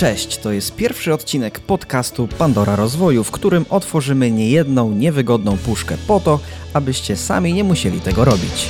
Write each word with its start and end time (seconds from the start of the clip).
Cześć, 0.00 0.38
to 0.38 0.52
jest 0.52 0.76
pierwszy 0.76 1.14
odcinek 1.14 1.60
podcastu 1.60 2.28
Pandora 2.38 2.76
Rozwoju, 2.76 3.24
w 3.24 3.30
którym 3.30 3.66
otworzymy 3.70 4.30
niejedną 4.30 4.90
niewygodną 4.90 5.58
puszkę 5.58 5.96
po 6.06 6.20
to, 6.20 6.40
abyście 6.72 7.16
sami 7.16 7.54
nie 7.54 7.64
musieli 7.64 8.00
tego 8.00 8.24
robić. 8.24 8.68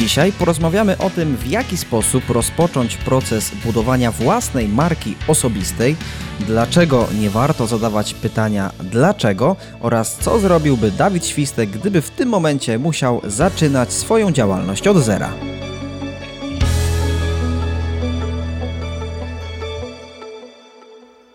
Dzisiaj 0.00 0.32
porozmawiamy 0.32 0.98
o 0.98 1.10
tym, 1.10 1.36
w 1.36 1.46
jaki 1.46 1.76
sposób 1.76 2.30
rozpocząć 2.30 2.96
proces 2.96 3.52
budowania 3.64 4.12
własnej 4.12 4.68
marki 4.68 5.16
osobistej, 5.28 5.96
dlaczego 6.40 7.08
nie 7.20 7.30
warto 7.30 7.66
zadawać 7.66 8.14
pytania 8.14 8.72
dlaczego 8.78 9.56
oraz 9.80 10.16
co 10.16 10.38
zrobiłby 10.38 10.90
Dawid 10.90 11.26
Świstek, 11.26 11.70
gdyby 11.70 12.02
w 12.02 12.10
tym 12.10 12.28
momencie 12.28 12.78
musiał 12.78 13.20
zaczynać 13.24 13.92
swoją 13.92 14.32
działalność 14.32 14.88
od 14.88 14.96
zera. 14.96 15.32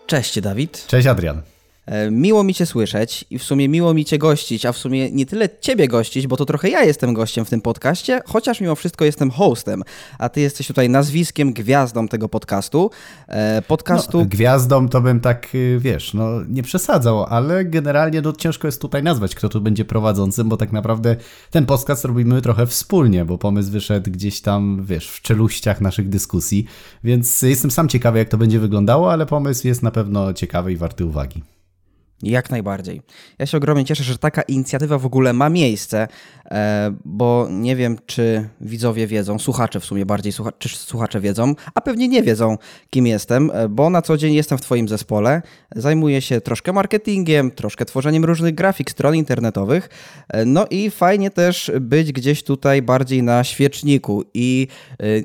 Cześć 0.06 0.40
Dawid. 0.40 0.86
Cześć 0.86 1.06
Adrian. 1.06 1.55
E, 1.86 2.10
miło 2.10 2.44
mi 2.44 2.54
Cię 2.54 2.66
słyszeć 2.66 3.24
i 3.30 3.38
w 3.38 3.42
sumie 3.42 3.68
miło 3.68 3.94
mi 3.94 4.04
Cię 4.04 4.18
gościć, 4.18 4.66
a 4.66 4.72
w 4.72 4.76
sumie 4.76 5.10
nie 5.10 5.26
tyle 5.26 5.48
Ciebie 5.60 5.88
gościć, 5.88 6.26
bo 6.26 6.36
to 6.36 6.44
trochę 6.44 6.68
ja 6.68 6.84
jestem 6.84 7.14
gościem 7.14 7.44
w 7.44 7.50
tym 7.50 7.60
podcaście, 7.60 8.20
chociaż 8.26 8.60
mimo 8.60 8.74
wszystko 8.74 9.04
jestem 9.04 9.30
hostem, 9.30 9.82
a 10.18 10.28
Ty 10.28 10.40
jesteś 10.40 10.66
tutaj 10.66 10.88
nazwiskiem, 10.88 11.52
gwiazdą 11.52 12.08
tego 12.08 12.28
podcastu. 12.28 12.90
E, 13.28 13.62
podcastu... 13.62 14.18
No, 14.18 14.24
gwiazdą 14.24 14.88
to 14.88 15.00
bym 15.00 15.20
tak, 15.20 15.54
y, 15.54 15.78
wiesz, 15.80 16.14
no 16.14 16.28
nie 16.48 16.62
przesadzał, 16.62 17.24
ale 17.24 17.64
generalnie 17.64 18.22
no, 18.22 18.32
ciężko 18.32 18.68
jest 18.68 18.80
tutaj 18.80 19.02
nazwać, 19.02 19.34
kto 19.34 19.48
tu 19.48 19.60
będzie 19.60 19.84
prowadzącym, 19.84 20.48
bo 20.48 20.56
tak 20.56 20.72
naprawdę 20.72 21.16
ten 21.50 21.66
podcast 21.66 22.04
robimy 22.04 22.42
trochę 22.42 22.66
wspólnie, 22.66 23.24
bo 23.24 23.38
pomysł 23.38 23.70
wyszedł 23.70 24.10
gdzieś 24.10 24.40
tam, 24.40 24.84
wiesz, 24.84 25.10
w 25.10 25.22
czeluściach 25.22 25.80
naszych 25.80 26.08
dyskusji, 26.08 26.66
więc 27.04 27.42
jestem 27.42 27.70
sam 27.70 27.88
ciekawy, 27.88 28.18
jak 28.18 28.28
to 28.28 28.38
będzie 28.38 28.58
wyglądało, 28.58 29.12
ale 29.12 29.26
pomysł 29.26 29.66
jest 29.66 29.82
na 29.82 29.90
pewno 29.90 30.34
ciekawy 30.34 30.72
i 30.72 30.76
warty 30.76 31.06
uwagi. 31.06 31.55
Jak 32.22 32.50
najbardziej. 32.50 33.02
Ja 33.38 33.46
się 33.46 33.56
ogromnie 33.56 33.84
cieszę, 33.84 34.04
że 34.04 34.18
taka 34.18 34.42
inicjatywa 34.42 34.98
w 34.98 35.06
ogóle 35.06 35.32
ma 35.32 35.48
miejsce, 35.48 36.08
e, 36.44 36.94
bo 37.04 37.48
nie 37.50 37.76
wiem, 37.76 37.98
czy 38.06 38.48
widzowie 38.60 39.06
wiedzą, 39.06 39.38
słuchacze 39.38 39.80
w 39.80 39.84
sumie 39.84 40.06
bardziej, 40.06 40.32
czy 40.58 40.68
słuchacze 40.68 41.20
wiedzą, 41.20 41.54
a 41.74 41.80
pewnie 41.80 42.08
nie 42.08 42.22
wiedzą, 42.22 42.58
kim 42.90 43.06
jestem, 43.06 43.50
e, 43.54 43.68
bo 43.68 43.90
na 43.90 44.02
co 44.02 44.16
dzień 44.16 44.34
jestem 44.34 44.58
w 44.58 44.60
Twoim 44.60 44.88
zespole. 44.88 45.42
Zajmuję 45.74 46.20
się 46.20 46.40
troszkę 46.40 46.72
marketingiem, 46.72 47.50
troszkę 47.50 47.84
tworzeniem 47.84 48.24
różnych 48.24 48.54
grafik, 48.54 48.90
stron 48.90 49.14
internetowych. 49.14 49.88
E, 50.28 50.44
no 50.44 50.66
i 50.70 50.90
fajnie 50.90 51.30
też 51.30 51.72
być 51.80 52.12
gdzieś 52.12 52.42
tutaj 52.42 52.82
bardziej 52.82 53.22
na 53.22 53.44
świeczniku 53.44 54.24
i 54.34 54.68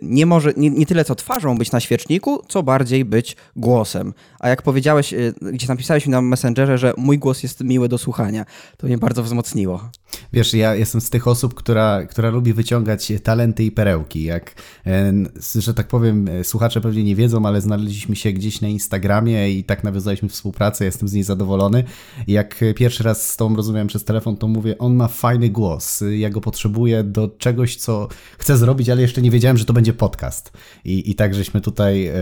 nie 0.02 0.26
może, 0.26 0.54
nie, 0.58 0.70
nie 0.70 0.86
tyle 0.86 1.06
co 1.06 1.16
twarzą 1.16 1.58
być 1.58 1.72
na 1.72 1.80
świeczniku, 1.80 2.42
co 2.48 2.64
bardziej 2.64 3.06
być 3.06 3.36
głosem. 3.56 4.14
A 4.40 4.50
jak 4.50 4.62
powiedziałeś, 4.62 5.14
gdzieś 5.42 5.70
napisałeś 5.70 6.06
mi 6.06 6.12
na 6.12 6.22
Messengerze, 6.22 6.81
że 6.82 6.94
mój 6.98 7.20
głos 7.20 7.44
jest 7.44 7.64
miły 7.64 7.90
do 7.90 7.98
słuchania. 7.98 8.46
To 8.78 8.88
mnie 8.88 8.98
bardzo 8.98 9.24
wzmocniło. 9.24 9.90
Wiesz, 10.34 10.54
ja 10.54 10.76
jestem 10.76 11.02
z 11.02 11.10
tych 11.10 11.28
osób, 11.28 11.54
która, 11.54 12.06
która 12.06 12.30
lubi 12.30 12.54
wyciągać 12.54 13.14
talenty 13.24 13.64
i 13.64 13.72
perełki. 13.72 14.24
Jak, 14.24 14.56
e, 14.86 15.14
że 15.56 15.74
tak 15.74 15.88
powiem, 15.88 16.28
e, 16.28 16.44
słuchacze 16.44 16.82
pewnie 16.82 17.04
nie 17.04 17.16
wiedzą, 17.16 17.46
ale 17.46 17.62
znaleźliśmy 17.62 18.16
się 18.16 18.32
gdzieś 18.32 18.62
na 18.62 18.68
Instagramie 18.68 19.52
i 19.52 19.64
tak 19.64 19.84
nawiązaliśmy 19.84 20.30
współpracę, 20.30 20.86
jestem 20.86 21.08
z 21.08 21.14
niej 21.14 21.24
zadowolony. 21.24 21.84
Jak 22.28 22.60
pierwszy 22.76 23.04
raz 23.04 23.30
z 23.30 23.38
tobą 23.38 23.56
rozmawiałem 23.56 23.88
przez 23.88 24.04
telefon, 24.04 24.38
to 24.38 24.48
mówię, 24.48 24.78
on 24.78 24.96
ma 24.96 25.08
fajny 25.08 25.50
głos, 25.50 26.04
ja 26.18 26.30
go 26.30 26.42
potrzebuję 26.42 27.04
do 27.04 27.28
czegoś, 27.28 27.76
co 27.76 28.08
chcę 28.38 28.58
zrobić, 28.58 28.90
ale 28.90 29.02
jeszcze 29.02 29.22
nie 29.22 29.32
wiedziałem, 29.32 29.58
że 29.58 29.66
to 29.66 29.74
będzie 29.74 29.94
podcast. 29.94 30.52
I, 30.86 31.12
i 31.12 31.16
tak 31.16 31.36
żeśmy 31.36 31.62
tutaj 31.62 32.08
e, 32.08 32.14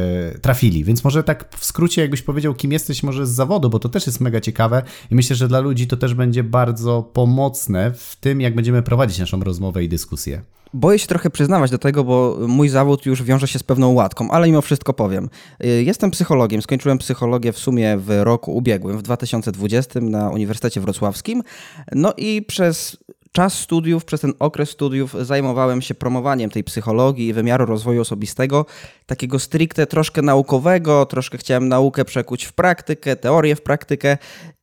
trafili. 0.42 0.84
Więc 0.84 1.04
może 1.04 1.24
tak 1.24 1.56
w 1.58 1.66
skrócie, 1.66 2.02
jakbyś 2.02 2.22
powiedział, 2.22 2.54
kim 2.54 2.72
jesteś 2.72 3.04
może 3.04 3.28
z 3.28 3.30
zawodu, 3.30 3.70
bo 3.70 3.80
to 3.80 3.90
też 3.90 4.06
jest 4.06 4.20
mega 4.20 4.42
ciekawe 4.42 4.84
i 5.12 5.16
myślę, 5.16 5.36
że 5.36 5.48
dla 5.48 5.60
ludzi 5.60 5.88
to 5.88 5.98
też 5.98 6.14
będzie 6.14 6.44
bardzo 6.44 7.04
pomocne 7.04 7.79
w 7.96 8.16
tym, 8.16 8.42
jak 8.42 8.56
będziemy 8.56 8.82
prowadzić 8.82 9.20
naszą 9.20 9.44
rozmowę 9.44 9.84
i 9.84 9.90
dyskusję. 9.90 10.42
Boję 10.74 11.00
się 11.00 11.08
trochę 11.08 11.30
przyznawać 11.30 11.72
do 11.72 11.78
tego, 11.78 12.04
bo 12.04 12.38
mój 12.48 12.70
zawód 12.70 13.06
już 13.06 13.24
wiąże 13.24 13.48
się 13.48 13.60
z 13.60 13.64
pewną 13.64 13.94
łatką, 13.94 14.32
ale 14.32 14.48
mimo 14.48 14.62
wszystko 14.62 14.94
powiem. 14.94 15.30
Y, 15.64 15.84
jestem 15.84 16.12
psychologiem, 16.12 16.62
skończyłem 16.62 16.98
psychologię 16.98 17.54
w 17.54 17.58
sumie 17.58 17.98
w 17.98 18.10
roku 18.24 18.56
ubiegłym, 18.56 18.98
w 18.98 19.02
2020 19.02 20.00
na 20.00 20.30
Uniwersytecie 20.30 20.82
Wrocławskim. 20.82 21.44
No 21.92 22.14
i 22.18 22.42
przez 22.42 22.98
czas 23.32 23.54
studiów, 23.54 24.06
przez 24.06 24.22
ten 24.22 24.34
okres 24.40 24.70
studiów 24.70 25.16
zajmowałem 25.22 25.82
się 25.82 25.96
promowaniem 25.96 26.50
tej 26.50 26.64
psychologii 26.64 27.28
i 27.28 27.34
wymiaru 27.34 27.66
rozwoju 27.66 28.02
osobistego, 28.02 28.66
takiego 29.06 29.40
stricte 29.40 29.88
troszkę 29.88 30.22
naukowego, 30.22 31.06
troszkę 31.06 31.38
chciałem 31.38 31.68
naukę 31.68 32.06
przekuć 32.06 32.46
w 32.46 32.54
praktykę, 32.54 33.16
teorię 33.16 33.56
w 33.56 33.62
praktykę 33.62 34.18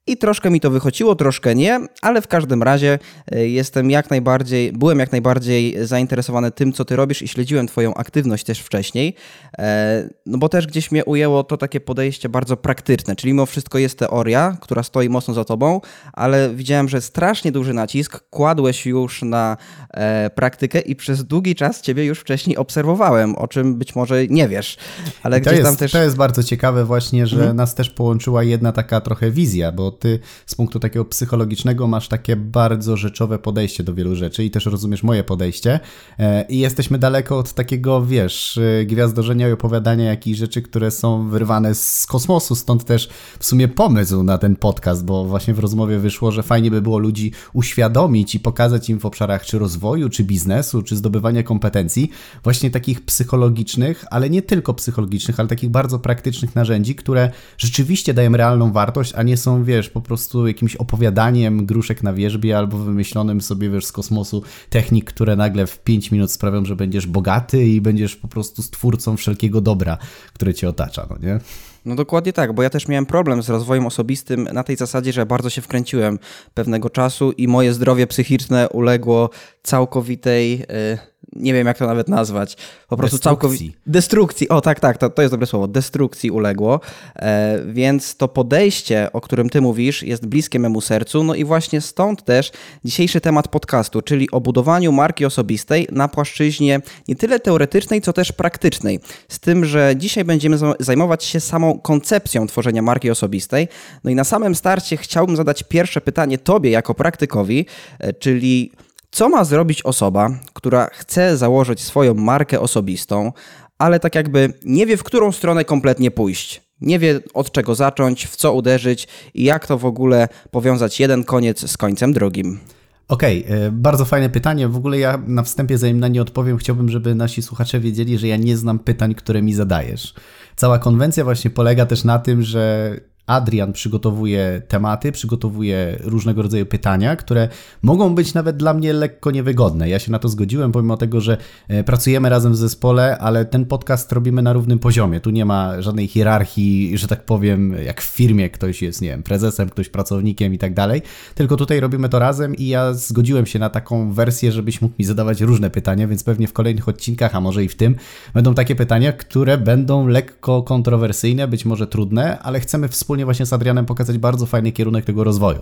i 0.07 0.17
troszkę 0.17 0.51
mi 0.51 0.61
to 0.61 0.71
wychodziło, 0.71 1.15
troszkę 1.15 1.55
nie, 1.55 1.81
ale 2.03 2.23
w 2.23 2.29
każdym 2.29 2.63
razie 2.63 2.99
e, 3.33 3.49
jestem 3.49 3.91
jak 3.91 4.11
najbardziej, 4.11 4.73
byłem 4.73 4.99
jak 4.99 5.13
najbardziej 5.13 5.87
zainteresowany 5.87 6.51
tym, 6.51 6.73
co 6.73 6.85
ty 6.85 6.97
robisz 6.97 7.23
i 7.23 7.29
śledziłem 7.29 7.67
twoją 7.67 7.95
aktywność 7.95 8.45
też 8.45 8.61
wcześniej, 8.61 9.15
e, 9.59 10.09
no 10.27 10.39
bo 10.39 10.49
też 10.49 10.67
gdzieś 10.67 10.91
mnie 10.91 11.05
ujęło 11.05 11.45
to 11.45 11.57
takie 11.57 11.81
podejście 11.81 12.29
bardzo 12.29 12.57
praktyczne, 12.57 13.17
czyli 13.17 13.33
mimo 13.33 13.47
wszystko 13.47 13.79
jest 13.79 13.99
teoria, 13.99 14.57
która 14.61 14.83
stoi 14.83 15.09
mocno 15.09 15.35
za 15.35 15.45
tobą, 15.45 15.81
ale 16.13 16.55
widziałem, 16.55 16.89
że 16.89 17.01
strasznie 17.01 17.53
duży 17.53 17.75
nacisk 17.75 18.25
kładłeś 18.31 18.87
już 18.87 19.23
na 19.23 19.57
e, 19.91 20.31
praktykę 20.31 20.81
i 20.81 20.97
przez 20.97 21.25
długi 21.25 21.55
czas 21.55 21.81
ciebie 21.81 22.05
już 22.05 22.21
wcześniej 22.21 22.57
obserwowałem, 22.57 23.37
o 23.37 23.49
czym 23.49 23.75
być 23.75 23.95
może 23.95 24.27
nie 24.27 24.49
wiesz, 24.49 24.77
ale 25.23 25.41
gdzieś 25.41 25.63
tam 25.63 25.77
też... 25.77 25.93
To 25.93 26.03
jest 26.03 26.17
bardzo 26.17 26.43
ciekawe 26.43 26.85
właśnie, 26.85 27.27
że 27.27 27.37
mhm. 27.37 27.57
nas 27.57 27.75
też 27.75 27.91
połączyła 27.91 28.43
jedna 28.43 28.73
taka 28.73 29.01
trochę 29.01 29.31
wizja, 29.31 29.73
bo 29.73 29.96
ty 29.99 30.19
z 30.47 30.55
punktu 30.55 30.81
takiego 30.81 31.05
psychologicznego 31.05 31.87
masz 31.87 32.09
takie 32.09 32.37
bardzo 32.37 32.97
rzeczowe 32.97 33.39
podejście 33.39 33.85
do 33.85 33.95
wielu 33.95 34.15
rzeczy 34.15 34.45
i 34.45 34.51
też 34.51 34.67
rozumiesz 34.67 35.03
moje 35.03 35.25
podejście 35.25 35.81
e, 36.19 36.47
i 36.49 36.59
jesteśmy 36.59 36.99
daleko 36.99 37.39
od 37.39 37.53
takiego, 37.53 38.07
wiesz, 38.07 38.59
e, 38.59 38.85
gwiazdorzenia 38.85 39.49
i 39.49 39.53
opowiadania 39.53 40.05
jakichś 40.05 40.39
rzeczy, 40.39 40.63
które 40.63 40.91
są 40.91 41.29
wyrwane 41.29 41.75
z 41.75 42.07
kosmosu, 42.07 42.55
stąd 42.55 42.85
też 42.85 43.09
w 43.39 43.45
sumie 43.45 43.69
pomysł 43.69 44.23
na 44.23 44.39
ten 44.39 44.57
podcast, 44.57 45.05
bo 45.05 45.25
właśnie 45.25 45.55
w 45.55 45.59
rozmowie 45.59 45.99
wyszło, 45.99 46.33
że 46.33 46.43
fajnie 46.43 46.71
by 46.71 46.83
było 46.83 46.99
ludzi 46.99 47.33
uświadomić 47.53 48.35
i 48.35 48.41
pokazać 48.41 48.91
im 48.91 49.01
w 49.01 49.07
obszarach 49.07 49.45
czy 49.45 49.59
rozwoju, 49.59 50.09
czy 50.09 50.25
biznesu, 50.25 50.83
czy 50.83 50.97
zdobywania 50.97 51.43
kompetencji, 51.43 52.11
właśnie 52.45 52.71
takich 52.71 53.05
psychologicznych, 53.05 54.05
ale 54.11 54.31
nie 54.31 54.43
tylko 54.43 54.75
psychologicznych, 54.75 55.41
ale 55.41 55.49
takich 55.49 55.71
bardzo 55.71 55.99
praktycznych 55.99 56.55
narzędzi, 56.55 56.95
które 56.95 57.31
rzeczywiście 57.59 58.15
dają 58.15 58.33
realną 58.33 58.73
wartość, 58.73 59.13
a 59.17 59.23
nie 59.23 59.37
są, 59.37 59.65
wiesz, 59.65 59.86
wiesz, 59.87 59.93
po 59.93 60.01
prostu 60.01 60.47
jakimś 60.47 60.77
opowiadaniem 60.77 61.67
gruszek 61.67 62.03
na 62.03 62.13
wierzbie 62.13 62.59
albo 62.59 62.79
wymyślonym 62.79 63.41
sobie, 63.41 63.71
wiesz, 63.71 63.87
z 63.87 63.93
kosmosu 63.93 64.43
technik, 64.71 65.05
które 65.05 65.37
nagle 65.37 65.67
w 65.67 65.79
5 65.79 66.11
minut 66.11 66.33
sprawią, 66.33 66.65
że 66.65 66.77
będziesz 66.77 67.07
bogaty 67.07 67.67
i 67.67 67.81
będziesz 67.81 68.17
po 68.17 68.29
prostu 68.29 68.63
stwórcą 68.63 69.17
wszelkiego 69.17 69.61
dobra, 69.61 69.99
które 70.35 70.55
cię 70.55 70.69
otacza, 70.69 71.07
no 71.11 71.17
nie? 71.29 71.41
No 71.85 71.95
dokładnie 71.95 72.33
tak, 72.33 72.53
bo 72.53 72.63
ja 72.63 72.71
też 72.71 72.89
miałem 72.89 73.07
problem 73.07 73.43
z 73.43 73.49
rozwojem 73.49 73.87
osobistym 73.87 74.49
na 74.53 74.65
tej 74.65 74.77
zasadzie, 74.77 75.13
że 75.13 75.27
bardzo 75.27 75.51
się 75.51 75.63
wkręciłem 75.63 76.19
pewnego 76.55 76.91
czasu 76.91 77.33
i 77.33 77.49
moje 77.49 77.75
zdrowie 77.75 78.07
psychiczne 78.07 78.69
uległo 78.69 79.31
całkowitej... 79.63 80.59
Yy 80.59 81.16
nie 81.39 81.55
wiem 81.55 81.67
jak 81.67 81.79
to 81.79 81.87
nawet 81.87 82.09
nazwać, 82.09 82.57
po 82.89 82.97
prostu 82.97 83.19
całkowicie... 83.19 83.65
Destrukcji, 83.87 84.49
o 84.49 84.61
tak, 84.61 84.81
tak, 84.81 84.99
to, 84.99 85.11
to 85.11 85.23
jest 85.23 85.35
dobre 85.35 85.47
słowo, 85.47 85.69
destrukcji 85.69 86.31
uległo, 86.31 86.81
e, 87.17 87.61
więc 87.67 88.17
to 88.17 88.29
podejście, 88.29 89.13
o 89.13 89.21
którym 89.21 89.51
ty 89.51 89.61
mówisz, 89.61 90.03
jest 90.03 90.27
bliskie 90.27 90.59
memu 90.59 90.81
sercu, 90.81 91.25
no 91.25 91.35
i 91.35 91.45
właśnie 91.45 91.81
stąd 91.81 92.25
też 92.25 92.53
dzisiejszy 92.85 93.21
temat 93.21 93.49
podcastu, 93.49 94.03
czyli 94.03 94.31
o 94.31 94.41
budowaniu 94.41 94.93
marki 94.93 95.25
osobistej 95.25 95.89
na 95.93 96.09
płaszczyźnie 96.09 96.81
nie 97.09 97.17
tyle 97.17 97.41
teoretycznej, 97.41 98.01
co 98.01 98.13
też 98.13 98.33
praktycznej, 98.33 99.01
z 99.29 99.41
tym, 99.41 99.65
że 99.65 99.95
dzisiaj 99.97 100.25
będziemy 100.25 100.59
zajmować 100.81 101.25
się 101.25 101.41
samą 101.41 101.79
koncepcją 101.79 102.47
tworzenia 102.47 102.83
marki 102.83 103.11
osobistej, 103.11 103.69
no 104.05 104.11
i 104.11 104.15
na 104.15 104.25
samym 104.25 104.55
starcie 104.55 104.97
chciałbym 104.97 105.37
zadać 105.37 105.63
pierwsze 105.63 106.01
pytanie 106.01 106.39
tobie 106.39 106.71
jako 106.71 106.95
praktykowi, 106.95 107.67
e, 107.99 108.13
czyli 108.13 108.73
co 109.17 109.29
ma 109.29 109.45
zrobić 109.45 109.83
osoba, 109.83 110.31
która 110.53 110.89
chce 110.93 111.37
założyć 111.37 111.81
swoją 111.81 112.15
markę 112.15 112.61
osobistą, 112.61 113.33
ale 113.79 114.01
tak 114.01 114.15
jakby 114.15 114.53
nie 114.65 114.87
wie, 114.87 114.97
w 114.97 115.05
którą 115.05 115.33
stronę 115.33 115.65
kompletnie 115.65 116.11
pójść? 116.11 116.63
Nie 116.81 116.99
wie 116.99 117.21
od 117.35 117.53
czego 117.53 117.75
zacząć, 117.75 118.27
w 118.27 118.37
co 118.37 118.53
uderzyć 118.53 119.09
i 119.35 119.45
jak 119.45 119.67
to 119.67 119.79
w 119.79 119.85
ogóle 119.85 120.29
powiązać 120.51 121.01
jeden 121.01 121.25
koniec 121.25 121.71
z 121.71 121.77
końcem 121.77 122.13
drugim. 122.13 122.61
Okej, 123.09 123.45
okay, 123.45 123.57
e, 123.57 123.71
bardzo 123.71 124.05
fajne 124.05 124.31
pytanie. 124.31 124.69
W 124.69 124.77
ogóle 124.77 124.99
ja 124.99 125.23
na 125.27 125.43
wstępie, 125.43 125.79
zanim 125.79 126.01
na 126.01 126.09
nie 126.09 126.23
odpowiem, 126.23 126.57
chciałbym, 126.57 126.89
żeby 126.89 127.15
nasi 127.15 127.43
słuchacze 127.43 127.81
wiedzieli, 127.81 128.19
że 128.19 128.27
ja 128.29 128.37
nie 128.37 128.57
znam 128.57 128.79
pytań, 128.79 129.15
które 129.15 129.43
mi 129.43 129.55
zadajesz. 129.55 130.15
Cała 130.57 130.79
konwencja 130.79 131.25
właśnie 131.25 131.51
polega 131.51 131.87
też 131.87 132.05
na 132.05 132.19
tym, 132.19 132.43
że 132.43 132.95
Adrian 133.27 133.73
przygotowuje 133.73 134.63
tematy, 134.69 135.13
przygotowuje 135.13 135.99
różnego 136.01 136.43
rodzaju 136.43 136.67
pytania, 136.67 137.17
które 137.17 137.49
mogą 137.83 138.15
być 138.15 138.35
nawet 138.35 138.57
dla 138.57 138.75
mnie 138.75 138.93
lekko 138.93 139.31
niewygodne. 139.31 139.89
Ja 139.89 139.99
się 139.99 140.13
na 140.13 140.19
to 140.19 140.29
zgodziłem, 140.29 140.73
pomimo 140.73 140.97
tego, 140.97 141.21
że 141.21 141.37
e, 141.69 141.85
pracujemy 141.85 142.29
razem 142.29 142.53
w 142.53 142.57
zespole, 142.57 143.19
ale 143.19 143.45
ten 143.45 143.67
podcast 143.67 144.13
robimy 144.13 144.43
na 144.43 144.53
równym 144.53 144.79
poziomie. 144.79 145.21
Tu 145.21 145.31
nie 145.31 145.45
ma 145.45 145.83
żadnej 145.83 146.09
hierarchii, 146.09 146.99
że 146.99 147.09
tak 147.09 147.25
powiem, 147.25 147.77
jak 147.85 148.01
w 148.01 148.05
firmie 148.05 148.51
ktoś 148.51 148.83
jest, 148.83 149.03
nie 149.03 149.09
wiem, 149.09 149.23
prezesem, 149.23 149.69
ktoś 149.69 149.89
pracownikiem 149.89 150.55
i 150.55 150.59
tak 150.59 150.75
dalej. 150.75 151.03
Tylko 151.35 151.57
tutaj 151.57 151.81
robimy 151.81 152.09
to 152.09 152.19
razem 152.19 152.55
i 152.55 152.67
ja 152.67 152.95
zgodziłem 152.95 153.47
się 153.47 153.59
na 153.59 153.71
taką 153.71 154.13
wersję, 154.13 154.53
żebyś 154.53 154.83
mógł 154.83 154.95
mi 154.99 155.05
zadawać 155.05 155.41
różne 155.41 155.71
pytania, 155.71 156.09
więc 156.09 156.25
pewnie 156.25 156.49
w 156.49 156.53
kolejnych 156.53 156.89
odcinkach, 156.89 157.35
a 157.35 157.41
może 157.41 157.65
i 157.65 157.69
w 157.69 157.77
tym, 157.77 157.97
będą 158.35 158.55
takie 158.55 158.75
pytania, 158.75 159.13
które 159.13 159.59
będą 159.59 160.07
lekko 160.07 160.63
kontrowersyjne, 160.63 161.49
być 161.49 161.65
może 161.65 161.87
trudne, 161.87 162.39
ale 162.39 162.61
chcemy 162.61 162.89
wspólnie 162.89 163.16
właśnie 163.25 163.47
z 163.47 163.53
Adrianem 163.53 163.87
pokazać 163.87 164.19
bardzo 164.19 164.47
fajny 164.47 164.73
kierunek 164.73 165.05
tego 165.05 165.25
rozwoju. 165.25 165.59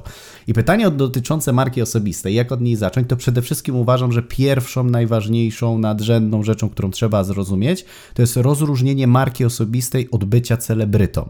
I 0.46 0.52
pytanie 0.52 0.90
dotyczące 0.90 1.52
marki 1.52 1.82
osobistej, 1.82 2.34
jak 2.34 2.52
od 2.52 2.60
niej 2.60 2.76
zacząć, 2.76 3.08
to 3.08 3.16
przede 3.16 3.42
wszystkim 3.42 3.76
uważam, 3.76 4.12
że 4.12 4.22
pierwszą, 4.22 4.84
najważniejszą, 4.84 5.78
nadrzędną 5.78 6.42
rzeczą, 6.42 6.68
którą 6.68 6.90
trzeba 6.90 7.24
zrozumieć, 7.24 7.84
to 8.14 8.22
jest 8.22 8.36
rozróżnienie 8.36 9.06
marki 9.06 9.44
osobistej 9.44 10.10
od 10.10 10.24
bycia 10.24 10.56
celebrytą. 10.56 11.28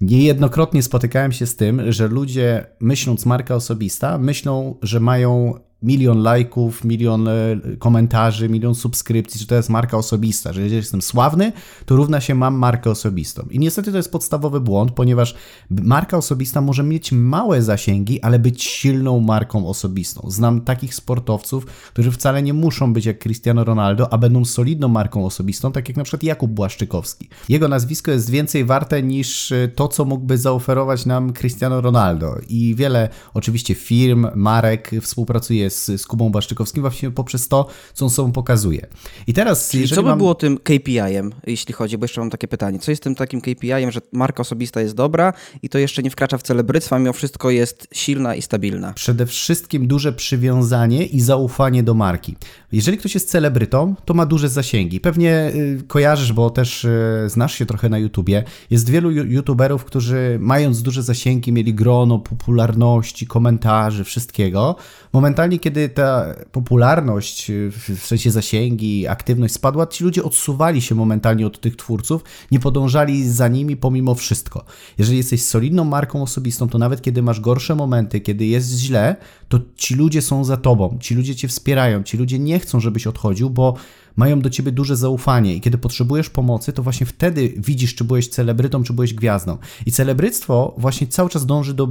Niejednokrotnie 0.00 0.82
spotykałem 0.82 1.32
się 1.32 1.46
z 1.46 1.56
tym, 1.56 1.92
że 1.92 2.08
ludzie 2.08 2.66
myśląc 2.80 3.26
marka 3.26 3.54
osobista, 3.54 4.18
myślą, 4.18 4.74
że 4.82 5.00
mają 5.00 5.54
milion 5.82 6.22
lajków, 6.22 6.84
milion 6.84 7.28
e, 7.28 7.32
komentarzy, 7.78 8.48
milion 8.48 8.74
subskrypcji, 8.74 9.40
że 9.40 9.46
to 9.46 9.54
jest 9.54 9.70
marka 9.70 9.96
osobista, 9.96 10.52
że 10.52 10.62
jeżeli 10.62 10.76
jestem 10.76 11.02
sławny, 11.02 11.52
to 11.86 11.96
równa 11.96 12.20
się 12.20 12.34
mam 12.34 12.54
markę 12.54 12.90
osobistą. 12.90 13.46
I 13.50 13.58
niestety 13.58 13.90
to 13.90 13.96
jest 13.96 14.12
podstawowy 14.12 14.60
błąd, 14.60 14.90
ponieważ 14.90 15.34
marka 15.70 16.16
osobista 16.16 16.60
może 16.60 16.82
mieć 16.82 17.12
małe 17.12 17.62
zasięgi, 17.62 18.22
ale 18.22 18.38
być 18.38 18.62
silną 18.62 19.20
marką 19.20 19.68
osobistą. 19.68 20.30
Znam 20.30 20.60
takich 20.60 20.94
sportowców, 20.94 21.66
którzy 21.66 22.10
wcale 22.10 22.42
nie 22.42 22.54
muszą 22.54 22.92
być 22.92 23.06
jak 23.06 23.18
Cristiano 23.18 23.64
Ronaldo, 23.64 24.12
a 24.12 24.18
będą 24.18 24.44
solidną 24.44 24.88
marką 24.88 25.26
osobistą, 25.26 25.72
tak 25.72 25.88
jak 25.88 25.96
na 25.96 26.04
przykład 26.04 26.22
Jakub 26.22 26.50
Błaszczykowski. 26.50 27.28
Jego 27.48 27.68
nazwisko 27.68 28.10
jest 28.10 28.30
więcej 28.30 28.64
warte 28.64 29.02
niż 29.02 29.52
e, 29.52 29.68
to, 29.68 29.88
co 29.88 30.04
mógłby 30.04 30.38
zaoferować 30.38 31.06
nam 31.06 31.32
Cristiano 31.32 31.80
Ronaldo. 31.80 32.36
I 32.48 32.74
wiele 32.74 33.08
oczywiście 33.34 33.74
firm, 33.74 34.26
marek 34.34 34.90
współpracuje 35.02 35.65
z, 35.70 35.86
z 36.00 36.06
Kubą 36.06 36.30
Baszczykowskim 36.30 36.82
właśnie 36.82 37.10
poprzez 37.10 37.48
to, 37.48 37.66
co 37.94 38.04
on 38.04 38.10
sobą 38.10 38.32
pokazuje. 38.32 38.86
I 39.26 39.32
teraz, 39.32 39.70
Czyli 39.70 39.88
co 39.88 40.02
by 40.02 40.08
mam... 40.08 40.18
było 40.18 40.34
tym 40.34 40.58
KPI-em, 40.58 41.32
jeśli 41.46 41.74
chodzi, 41.74 41.98
bo 41.98 42.04
jeszcze 42.04 42.20
mam 42.20 42.30
takie 42.30 42.48
pytanie, 42.48 42.78
co 42.78 42.90
jest 42.90 43.02
tym 43.02 43.14
takim 43.14 43.40
KPI-em, 43.40 43.90
że 43.90 44.00
marka 44.12 44.40
osobista 44.40 44.80
jest 44.80 44.94
dobra 44.94 45.32
i 45.62 45.68
to 45.68 45.78
jeszcze 45.78 46.02
nie 46.02 46.10
wkracza 46.10 46.38
w 46.38 46.42
celebryctwo, 46.42 46.96
a 46.96 46.98
mimo 46.98 47.12
wszystko 47.12 47.50
jest 47.50 47.88
silna 47.92 48.34
i 48.34 48.42
stabilna? 48.42 48.92
Przede 48.92 49.26
wszystkim 49.26 49.86
duże 49.86 50.12
przywiązanie 50.12 51.06
i 51.06 51.20
zaufanie 51.20 51.82
do 51.82 51.94
marki. 51.94 52.36
Jeżeli 52.72 52.98
ktoś 52.98 53.14
jest 53.14 53.30
celebrytą, 53.30 53.94
to 54.04 54.14
ma 54.14 54.26
duże 54.26 54.48
zasięgi. 54.48 55.00
Pewnie 55.00 55.52
y, 55.54 55.82
kojarzysz, 55.86 56.32
bo 56.32 56.50
też 56.50 56.84
y, 56.84 57.24
znasz 57.26 57.54
się 57.54 57.66
trochę 57.66 57.88
na 57.88 57.98
YouTubie. 57.98 58.44
Jest 58.70 58.90
wielu 58.90 59.10
YouTuberów, 59.10 59.84
którzy 59.84 60.38
mając 60.40 60.82
duże 60.82 61.02
zasięgi, 61.02 61.52
mieli 61.52 61.74
grono 61.74 62.18
popularności, 62.18 63.26
komentarzy, 63.26 64.04
wszystkiego. 64.04 64.76
Momentalnie, 65.12 65.58
kiedy 65.58 65.88
ta 65.88 66.34
popularność, 66.52 67.50
w 67.96 68.06
sensie 68.06 68.30
zasięgi, 68.30 69.06
aktywność 69.06 69.54
spadła, 69.54 69.86
ci 69.86 70.04
ludzie 70.04 70.24
odsuwali 70.24 70.82
się 70.82 70.94
momentalnie 70.94 71.46
od 71.46 71.60
tych 71.60 71.76
twórców, 71.76 72.24
nie 72.50 72.60
podążali 72.60 73.30
za 73.30 73.48
nimi 73.48 73.76
pomimo 73.76 74.14
wszystko. 74.14 74.64
Jeżeli 74.98 75.18
jesteś 75.18 75.44
solidną 75.44 75.84
marką 75.84 76.22
osobistą, 76.22 76.68
to 76.68 76.78
nawet 76.78 77.02
kiedy 77.02 77.22
masz 77.22 77.40
gorsze 77.40 77.74
momenty, 77.74 78.20
kiedy 78.20 78.46
jest 78.46 78.78
źle, 78.78 79.16
to 79.48 79.60
ci 79.76 79.94
ludzie 79.94 80.22
są 80.22 80.44
za 80.44 80.56
tobą, 80.56 80.98
ci 81.00 81.14
ludzie 81.14 81.36
cię 81.36 81.48
wspierają, 81.48 82.02
ci 82.02 82.16
ludzie 82.16 82.38
nie 82.38 82.58
chcą, 82.58 82.65
żebyś 82.74 83.06
odchodził, 83.06 83.50
bo 83.50 83.74
mają 84.16 84.40
do 84.40 84.50
ciebie 84.50 84.72
duże 84.72 84.96
zaufanie 84.96 85.54
i 85.54 85.60
kiedy 85.60 85.78
potrzebujesz 85.78 86.30
pomocy, 86.30 86.72
to 86.72 86.82
właśnie 86.82 87.06
wtedy 87.06 87.54
widzisz, 87.56 87.94
czy 87.94 88.04
byłeś 88.04 88.28
celebrytą, 88.28 88.82
czy 88.82 88.92
byłeś 88.92 89.14
gwiazdą. 89.14 89.58
I 89.86 89.92
celebryctwo 89.92 90.74
właśnie 90.78 91.06
cały 91.06 91.30
czas 91.30 91.46
dąży 91.46 91.74
do 91.74 91.88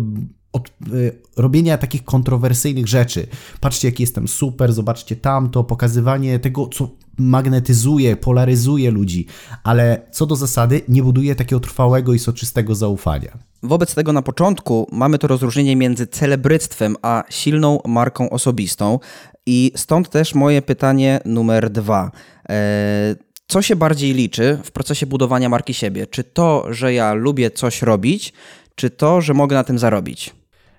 od, 0.53 0.69
y, 0.93 1.21
robienia 1.37 1.77
takich 1.77 2.03
kontrowersyjnych 2.03 2.87
rzeczy. 2.87 3.27
Patrzcie, 3.61 3.87
jaki 3.87 4.03
jestem 4.03 4.27
super, 4.27 4.73
zobaczcie 4.73 5.15
tamto, 5.15 5.63
pokazywanie 5.63 6.39
tego, 6.39 6.67
co 6.67 6.89
magnetyzuje, 7.17 8.15
polaryzuje 8.15 8.91
ludzi, 8.91 9.25
ale 9.63 10.01
co 10.11 10.25
do 10.25 10.35
zasady 10.35 10.81
nie 10.87 11.03
buduje 11.03 11.35
takiego 11.35 11.59
trwałego 11.59 12.13
i 12.13 12.19
soczystego 12.19 12.75
zaufania. 12.75 13.37
Wobec 13.63 13.95
tego 13.95 14.13
na 14.13 14.21
początku 14.21 14.87
mamy 14.91 15.17
to 15.17 15.27
rozróżnienie 15.27 15.75
między 15.75 16.07
celebryctwem 16.07 16.95
a 17.01 17.23
silną 17.29 17.79
marką 17.87 18.29
osobistą 18.29 18.99
i 19.45 19.71
stąd 19.75 20.09
też 20.09 20.35
moje 20.35 20.61
pytanie 20.61 21.19
numer 21.25 21.69
dwa. 21.69 22.11
E, 22.49 23.15
co 23.47 23.61
się 23.61 23.75
bardziej 23.75 24.13
liczy 24.13 24.59
w 24.63 24.71
procesie 24.71 25.05
budowania 25.05 25.49
marki 25.49 25.73
siebie? 25.73 26.07
Czy 26.07 26.23
to, 26.23 26.65
że 26.69 26.93
ja 26.93 27.13
lubię 27.13 27.51
coś 27.51 27.81
robić, 27.81 28.33
czy 28.75 28.89
to, 28.89 29.21
że 29.21 29.33
mogę 29.33 29.55
na 29.55 29.63
tym 29.63 29.79
zarobić? 29.79 30.33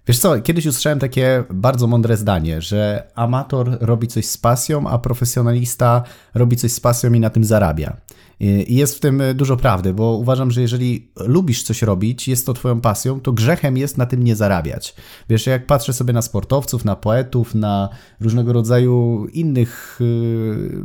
Wiesz 0.08 0.18
co, 0.18 0.40
kiedyś 0.40 0.66
usłyszałem 0.66 0.98
takie 0.98 1.44
bardzo 1.50 1.86
mądre 1.86 2.16
zdanie, 2.16 2.60
że 2.60 3.10
amator 3.14 3.78
robi 3.80 4.08
coś 4.08 4.26
z 4.26 4.38
pasją, 4.38 4.88
a 4.88 4.98
profesjonalista 4.98 6.02
robi 6.34 6.56
coś 6.56 6.72
z 6.72 6.80
pasją 6.80 7.12
i 7.12 7.20
na 7.20 7.30
tym 7.30 7.44
zarabia. 7.44 7.96
I 8.40 8.74
jest 8.74 8.96
w 8.96 9.00
tym 9.00 9.22
dużo 9.34 9.56
prawdy, 9.56 9.94
bo 9.94 10.12
uważam, 10.12 10.50
że 10.50 10.60
jeżeli 10.60 11.08
lubisz 11.16 11.62
coś 11.62 11.82
robić, 11.82 12.28
jest 12.28 12.46
to 12.46 12.54
twoją 12.54 12.80
pasją, 12.80 13.20
to 13.20 13.32
grzechem 13.32 13.76
jest 13.76 13.98
na 13.98 14.06
tym 14.06 14.24
nie 14.24 14.36
zarabiać. 14.36 14.94
Wiesz, 15.28 15.46
jak 15.46 15.66
patrzę 15.66 15.92
sobie 15.92 16.12
na 16.12 16.22
sportowców, 16.22 16.84
na 16.84 16.96
poetów, 16.96 17.54
na 17.54 17.88
różnego 18.20 18.52
rodzaju 18.52 19.26
innych, 19.32 19.98
y, 20.00 20.04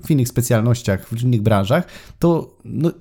w 0.04 0.12
innych 0.12 0.28
specjalnościach, 0.28 1.08
w 1.08 1.24
innych 1.24 1.42
branżach, 1.42 1.88
to 2.20 2.56
no, 2.66 2.92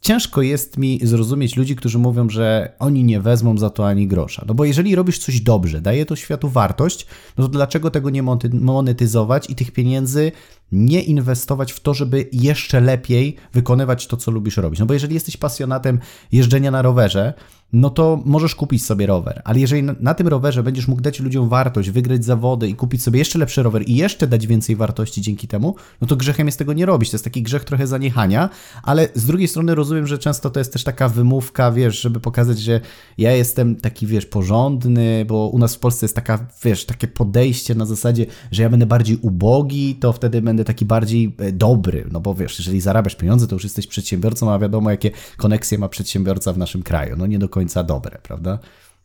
ciężko 0.00 0.42
jest 0.42 0.76
mi 0.76 1.00
zrozumieć 1.02 1.56
ludzi, 1.56 1.76
którzy 1.76 1.98
mówią, 1.98 2.30
że 2.30 2.72
oni 2.78 3.04
nie 3.04 3.20
wezmą 3.20 3.58
za 3.58 3.70
to 3.70 3.88
ani 3.88 4.08
grosza. 4.08 4.44
No 4.48 4.54
bo 4.54 4.64
jeżeli 4.64 4.94
robisz 4.94 5.18
coś 5.18 5.40
dobrze, 5.40 5.80
daje 5.80 6.06
to 6.06 6.16
światu 6.16 6.48
wartość, 6.48 7.06
no 7.38 7.44
to 7.44 7.50
dlaczego 7.50 7.90
tego 7.90 8.10
nie 8.10 8.22
monetyzować 8.52 9.50
i 9.50 9.54
tych 9.54 9.70
pieniędzy 9.70 10.32
nie 10.72 11.02
inwestować 11.02 11.72
w 11.72 11.80
to, 11.80 11.94
żeby 11.94 12.28
jeszcze 12.32 12.80
lepiej 12.80 13.36
wykonywać 13.52 14.06
to, 14.06 14.16
co 14.16 14.30
lubisz 14.30 14.56
robić? 14.56 14.80
No 14.80 14.86
bo 14.86 14.94
jeżeli 14.94 15.14
jesteś 15.14 15.36
pasjonatem 15.36 15.98
jeżdżenia 16.32 16.70
na 16.70 16.82
rowerze, 16.82 17.34
no 17.72 17.90
to 17.90 18.22
możesz 18.24 18.54
kupić 18.54 18.84
sobie 18.84 19.06
rower. 19.06 19.42
Ale 19.44 19.60
jeżeli 19.60 19.82
na, 20.00 20.14
tym 20.14 20.28
rowerze 20.28 20.62
będziesz 20.62 20.88
mógł 20.88 21.02
dać 21.02 21.20
ludziom 21.20 21.48
wartość, 21.48 21.90
wygrać 21.90 22.24
zawody 22.24 22.68
i 22.68 22.74
kupić 22.74 23.02
sobie 23.02 23.18
jeszcze 23.18 23.38
lepszy 23.38 23.62
rower 23.62 23.88
i 23.88 23.96
jeszcze 23.96 24.26
dać 24.26 24.46
więcej 24.46 24.76
wartości 24.76 25.20
dzięki 25.20 25.48
temu, 25.48 25.74
no 26.00 26.06
to 26.06 26.16
grzechem 26.16 26.46
jest 26.46 26.58
tego 26.58 26.72
nie 26.72 26.86
robić. 26.86 27.10
To 27.10 27.14
jest 27.14 27.24
taki 27.24 27.42
grzech 27.42 27.64
trochę 27.64 27.86
zaniechania, 27.86 28.48
ale 28.82 29.08
z 29.14 29.26
drugiej 29.26 29.48
strony 29.48 29.74
rozumiem, 29.74 30.06
że 30.06 30.18
często 30.18 30.50
to 30.50 30.60
jest 30.60 30.72
też 30.72 30.84
taka 30.84 31.08
wymówka, 31.08 31.72
wiesz, 31.72 32.00
żeby 32.00 32.20
pokazać, 32.20 32.58
że 32.58 32.80
ja 33.18 33.32
jestem 33.32 33.76
taki, 33.76 34.06
wiesz, 34.06 34.26
porządny, 34.26 35.24
bo 35.24 35.48
u 35.48 35.58
nas 35.58 35.74
w 35.74 35.78
Polsce 35.78 36.04
jest 36.04 36.14
taka, 36.14 36.46
wiesz, 36.64 36.84
takie 36.84 37.08
podejście 37.08 37.74
na 37.74 37.86
zasadzie, 37.86 38.26
że 38.50 38.62
ja 38.62 38.70
będę 38.70 38.86
bardziej 38.86 39.18
ubogi, 39.22 39.94
to 39.94 40.12
wtedy 40.12 40.42
będę 40.42 40.64
taki 40.64 40.84
bardziej 40.84 41.34
e, 41.38 41.52
dobry. 41.52 42.08
No 42.12 42.20
bo 42.20 42.34
wiesz, 42.34 42.58
jeżeli 42.58 42.80
zarabiasz 42.80 43.14
pieniądze, 43.14 43.46
to 43.46 43.54
już 43.54 43.64
jesteś 43.64 43.86
przedsiębiorcą, 43.86 44.52
a 44.52 44.58
wiadomo, 44.58 44.90
jakie 44.90 45.10
koneksje 45.36 45.78
ma 45.78 45.88
przedsiębiorca 45.88 46.52
w 46.52 46.58
naszym 46.58 46.82
kraju. 46.82 47.16
No 47.16 47.26
nie 47.26 47.38
do 47.38 47.48
końca 47.48 47.57
dobre, 47.84 48.18
prawda? 48.22 48.58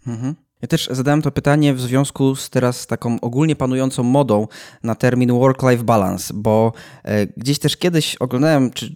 Mhm. 0.08 0.36
Ja 0.64 0.68
też 0.68 0.90
zadałem 0.92 1.22
to 1.22 1.32
pytanie 1.32 1.74
w 1.74 1.82
związku 1.82 2.36
z 2.36 2.50
teraz 2.50 2.88
taką 2.88 3.20
ogólnie 3.22 3.56
panującą 3.56 4.04
modą 4.04 4.48
na 4.84 4.96
termin 4.96 5.32
work-life 5.32 5.84
balance, 5.84 6.34
bo 6.34 6.74
e, 7.04 7.28
gdzieś 7.28 7.60
też 7.60 7.78
kiedyś 7.78 8.16
oglądałem, 8.16 8.72
czy 8.72 8.96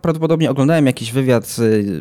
prawdopodobnie 0.00 0.50
oglądałem 0.50 0.86
jakiś 0.86 1.12
wywiad 1.12 1.56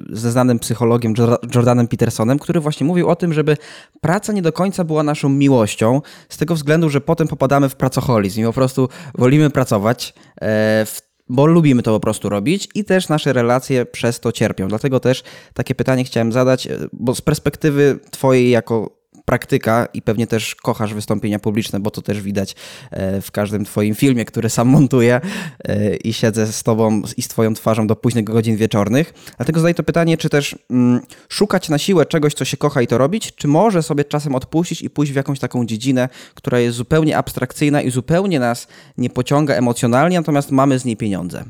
ze 0.10 0.32
znanym 0.32 0.60
psychologiem 0.60 1.14
Jordanem 1.56 1.88
Petersonem, 1.88 2.40
który 2.40 2.60
właśnie 2.60 2.88
mówił 2.88 3.10
o 3.10 3.16
tym, 3.16 3.34
żeby 3.34 3.58
praca 4.02 4.34
nie 4.34 4.42
do 4.42 4.54
końca 4.54 4.84
była 4.84 5.04
naszą 5.04 5.30
miłością, 5.30 6.02
z 6.30 6.38
tego 6.38 6.56
względu, 6.56 6.90
że 6.90 7.02
potem 7.02 7.28
popadamy 7.28 7.70
w 7.70 7.76
pracoholizm 7.76 8.42
i 8.42 8.44
po 8.44 8.54
prostu 8.54 8.90
wolimy 9.16 9.50
pracować 9.50 10.14
e, 10.36 10.86
w 10.86 11.07
bo 11.30 11.46
lubimy 11.46 11.84
to 11.84 11.92
po 11.92 12.00
prostu 12.00 12.30
robić 12.30 12.70
i 12.76 12.86
też 12.86 13.10
nasze 13.10 13.34
relacje 13.34 13.86
przez 13.86 14.20
to 14.20 14.32
cierpią. 14.32 14.68
Dlatego 14.68 15.00
też 15.00 15.24
takie 15.54 15.76
pytanie 15.76 16.04
chciałem 16.04 16.32
zadać, 16.32 16.68
e, 16.68 16.78
bo 16.94 17.16
z 17.16 17.22
perspektywy 17.22 18.00
Twojej 18.12 18.50
jako 18.50 18.97
praktyka 19.28 19.88
i 19.94 20.02
pewnie 20.02 20.28
też 20.28 20.56
kochasz 20.56 20.94
wystąpienia 20.94 21.40
publiczne, 21.40 21.80
bo 21.80 21.92
to 21.92 22.02
też 22.02 22.22
widać 22.22 22.56
e, 22.92 23.22
w 23.22 23.32
każdym 23.32 23.66
Twoim 23.66 23.96
filmie, 23.96 24.26
który 24.26 24.50
sam 24.50 24.68
montuję 24.68 25.22
e, 25.64 25.96
i 25.96 26.14
siedzę 26.14 26.48
z 26.54 26.64
Tobą 26.64 27.02
i 27.18 27.22
z 27.22 27.28
Twoją 27.28 27.54
twarzą 27.54 27.88
do 27.88 27.96
późnych 27.96 28.24
godzin 28.24 28.58
wieczornych. 28.58 29.14
Dlatego 29.38 29.60
zadaję 29.60 29.74
to 29.74 29.84
pytanie, 29.84 30.18
czy 30.18 30.30
też 30.30 30.56
mm, 30.70 31.00
szukać 31.30 31.70
na 31.70 31.78
siłę 31.78 32.06
czegoś, 32.06 32.34
co 32.34 32.46
się 32.46 32.58
kocha 32.58 32.82
i 32.82 32.88
to 32.88 32.98
robić, 32.98 33.36
czy 33.36 33.48
może 33.48 33.84
sobie 33.84 34.06
czasem 34.06 34.36
odpuścić 34.36 34.82
i 34.82 34.90
pójść 34.90 35.12
w 35.12 35.16
jakąś 35.16 35.40
taką 35.40 35.66
dziedzinę, 35.66 36.10
która 36.36 36.60
jest 36.60 36.78
zupełnie 36.78 37.18
abstrakcyjna 37.18 37.82
i 37.82 37.92
zupełnie 37.92 38.40
nas 38.40 38.68
nie 38.98 39.10
pociąga 39.10 39.56
emocjonalnie, 39.56 40.18
natomiast 40.18 40.52
mamy 40.52 40.80
z 40.80 40.86
niej 40.86 40.98
pieniądze. 40.98 41.44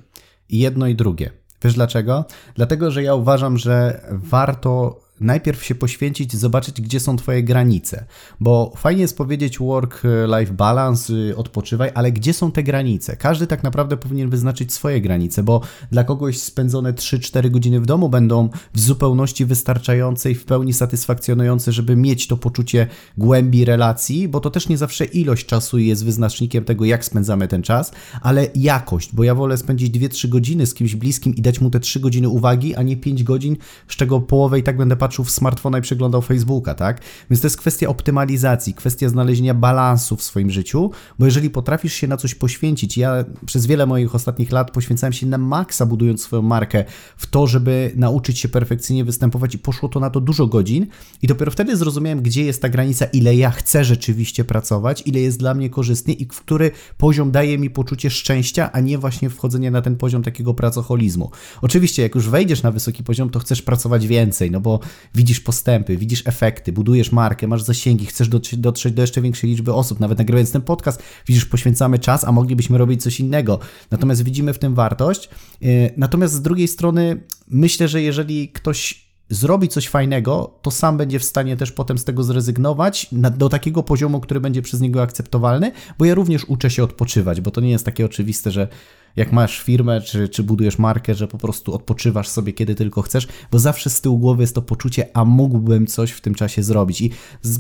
Jedno 0.50 0.88
i 0.88 0.96
drugie. 0.96 1.32
Wiesz 1.64 1.74
dlaczego? 1.74 2.26
Dlatego, 2.56 2.92
że 2.92 3.04
ja 3.04 3.16
uważam, 3.16 3.58
że 3.58 4.02
warto 4.12 5.07
najpierw 5.20 5.64
się 5.64 5.76
poświęcić, 5.76 6.36
zobaczyć, 6.36 6.82
gdzie 6.82 7.00
są 7.00 7.18
Twoje 7.18 7.44
granice. 7.44 8.06
Bo 8.40 8.74
fajnie 8.78 9.02
jest 9.02 9.18
powiedzieć 9.18 9.60
work-life 9.60 10.54
balance, 10.54 11.14
y, 11.14 11.36
odpoczywaj, 11.36 11.92
ale 11.94 12.12
gdzie 12.12 12.34
są 12.34 12.52
te 12.52 12.64
granice? 12.64 13.16
Każdy 13.16 13.48
tak 13.48 13.64
naprawdę 13.64 13.98
powinien 13.98 14.30
wyznaczyć 14.30 14.74
swoje 14.74 15.02
granice, 15.02 15.44
bo 15.44 15.62
dla 15.92 16.04
kogoś 16.04 16.40
spędzone 16.40 16.94
3-4 16.94 17.50
godziny 17.50 17.82
w 17.82 17.86
domu 17.86 18.10
będą 18.10 18.50
w 18.74 18.80
zupełności 18.80 19.46
wystarczające 19.46 20.32
i 20.32 20.36
w 20.36 20.46
pełni 20.46 20.74
satysfakcjonujące, 20.74 21.72
żeby 21.72 21.96
mieć 21.96 22.28
to 22.28 22.38
poczucie 22.38 22.88
głębi 23.18 23.66
relacji, 23.66 24.28
bo 24.28 24.40
to 24.40 24.50
też 24.50 24.70
nie 24.70 24.78
zawsze 24.78 25.06
ilość 25.06 25.46
czasu 25.46 25.78
jest 25.78 26.06
wyznacznikiem 26.06 26.64
tego, 26.64 26.86
jak 26.86 27.06
spędzamy 27.06 27.48
ten 27.48 27.64
czas, 27.64 27.92
ale 28.22 28.48
jakość, 28.56 29.16
bo 29.16 29.24
ja 29.24 29.36
wolę 29.36 29.58
spędzić 29.58 29.98
2-3 29.98 30.30
godziny 30.30 30.66
z 30.66 30.74
kimś 30.74 30.96
bliskim 30.96 31.36
i 31.36 31.42
dać 31.42 31.62
mu 31.62 31.70
te 31.70 31.80
3 31.80 32.00
godziny 32.00 32.30
uwagi, 32.30 32.76
a 32.76 32.84
nie 32.84 32.98
5 32.98 33.24
godzin, 33.24 33.58
z 33.88 33.96
czego 33.96 34.22
połowę 34.22 34.60
i 34.60 34.64
tak 34.64 34.78
będę 34.78 34.96
patrzył 34.96 35.07
w 35.10 35.32
smartfona 35.32 35.78
i 35.78 35.82
przeglądał 35.82 36.22
Facebooka, 36.22 36.76
tak? 36.76 37.02
Więc 37.30 37.42
to 37.42 37.48
jest 37.48 37.58
kwestia 37.58 37.88
optymalizacji, 37.88 38.74
kwestia 38.74 39.10
znalezienia 39.10 39.54
balansu 39.54 40.16
w 40.16 40.24
swoim 40.24 40.52
życiu, 40.52 40.92
bo 41.20 41.26
jeżeli 41.26 41.50
potrafisz 41.50 41.94
się 41.94 42.08
na 42.08 42.18
coś 42.18 42.36
poświęcić, 42.36 42.98
ja 42.98 43.26
przez 43.46 43.66
wiele 43.66 43.86
moich 43.86 44.16
ostatnich 44.16 44.52
lat 44.52 44.72
poświęcałem 44.72 45.14
się 45.14 45.28
na 45.28 45.38
maksa 45.38 45.86
budując 45.86 46.22
swoją 46.22 46.42
markę 46.42 46.86
w 47.18 47.28
to, 47.28 47.48
żeby 47.48 47.92
nauczyć 47.96 48.40
się 48.40 48.50
perfekcyjnie 48.50 49.06
występować 49.06 49.56
i 49.56 49.60
poszło 49.60 49.90
to 49.90 50.00
na 50.00 50.10
to 50.10 50.22
dużo 50.22 50.48
godzin 50.48 50.88
i 51.22 51.28
dopiero 51.28 51.52
wtedy 51.52 51.78
zrozumiałem, 51.78 52.22
gdzie 52.22 52.44
jest 52.44 52.62
ta 52.62 52.70
granica, 52.70 53.06
ile 53.06 53.36
ja 53.36 53.52
chcę 53.52 53.86
rzeczywiście 53.86 54.44
pracować, 54.44 55.04
ile 55.06 55.20
jest 55.20 55.40
dla 55.40 55.54
mnie 55.54 55.70
korzystnie 55.70 56.14
i 56.14 56.26
w 56.26 56.40
który 56.40 56.72
poziom 56.98 57.32
daje 57.32 57.58
mi 57.58 57.70
poczucie 57.70 58.10
szczęścia, 58.10 58.72
a 58.72 58.80
nie 58.80 58.98
właśnie 58.98 59.30
wchodzenie 59.30 59.72
na 59.72 59.82
ten 59.82 59.96
poziom 59.96 60.24
takiego 60.24 60.54
pracoholizmu. 60.54 61.32
Oczywiście, 61.62 62.04
jak 62.04 62.16
już 62.16 62.30
wejdziesz 62.30 62.64
na 62.64 62.72
wysoki 62.72 63.04
poziom, 63.04 63.30
to 63.30 63.40
chcesz 63.40 63.62
pracować 63.62 64.08
więcej, 64.08 64.52
no 64.52 64.62
bo 64.62 64.80
widzisz 65.16 65.40
postępy, 65.40 65.98
widzisz 65.98 66.24
efekty, 66.26 66.72
budujesz 66.72 67.12
markę, 67.12 67.48
masz 67.48 67.64
zasięgi, 67.64 68.06
chcesz 68.06 68.30
dotrzeć 68.58 68.94
do 68.94 69.02
jeszcze 69.02 69.22
większej 69.22 69.50
liczby 69.50 69.74
osób. 69.74 70.00
Nawet 70.00 70.18
nagrywając 70.18 70.52
ten 70.52 70.62
podcast, 70.62 71.04
widzisz, 71.28 71.46
poświęcamy 71.46 72.00
czas, 72.00 72.24
a 72.24 72.32
moglibyśmy 72.32 72.78
robić 72.78 73.04
coś 73.04 73.20
innego. 73.20 73.60
Natomiast 73.92 74.24
widzimy 74.24 74.54
w 74.54 74.60
tym 74.60 74.76
wartość. 74.76 75.30
Y, 75.64 75.94
natomiast 75.98 76.34
z 76.34 76.42
drugiej 76.42 76.68
strony, 76.68 77.24
myślę, 77.48 77.88
że 77.88 78.02
jeżeli 78.02 78.50
ktoś 78.50 79.08
zrobi 79.30 79.68
coś 79.68 79.88
fajnego, 79.88 80.60
to 80.62 80.72
sam 80.72 80.98
będzie 80.98 81.20
w 81.20 81.24
stanie 81.24 81.58
też 81.58 81.72
potem 81.72 81.98
z 81.98 82.04
tego 82.04 82.24
zrezygnować 82.24 83.08
do 83.12 83.50
takiego 83.50 83.84
poziomu, 83.84 84.20
który 84.20 84.40
będzie 84.40 84.62
przez 84.62 84.82
niego 84.82 85.02
akceptowalny, 85.02 85.72
bo 85.98 86.06
ja 86.06 86.16
również 86.16 86.46
uczę 86.46 86.70
się 86.70 86.84
odpoczywać, 86.84 87.42
bo 87.42 87.52
to 87.52 87.62
nie 87.62 87.70
jest 87.70 87.86
takie 87.86 88.06
oczywiste, 88.06 88.52
że 88.52 88.68
jak 89.18 89.32
masz 89.32 89.60
firmę, 89.60 90.02
czy, 90.02 90.30
czy 90.30 90.44
budujesz 90.44 90.80
markę, 90.80 91.16
że 91.16 91.28
po 91.28 91.38
prostu 91.38 91.74
odpoczywasz 91.74 92.28
sobie 92.28 92.54
kiedy 92.54 92.76
tylko 92.76 93.02
chcesz, 93.02 93.28
bo 93.52 93.60
zawsze 93.60 93.90
z 93.90 94.02
tyłu 94.02 94.18
głowy 94.20 94.44
jest 94.44 94.56
to 94.56 94.62
poczucie, 94.62 95.08
a 95.14 95.26
mógłbym 95.26 95.88
coś 95.88 96.12
w 96.12 96.22
tym 96.22 96.36
czasie 96.36 96.64
zrobić. 96.64 97.02
I 97.02 97.12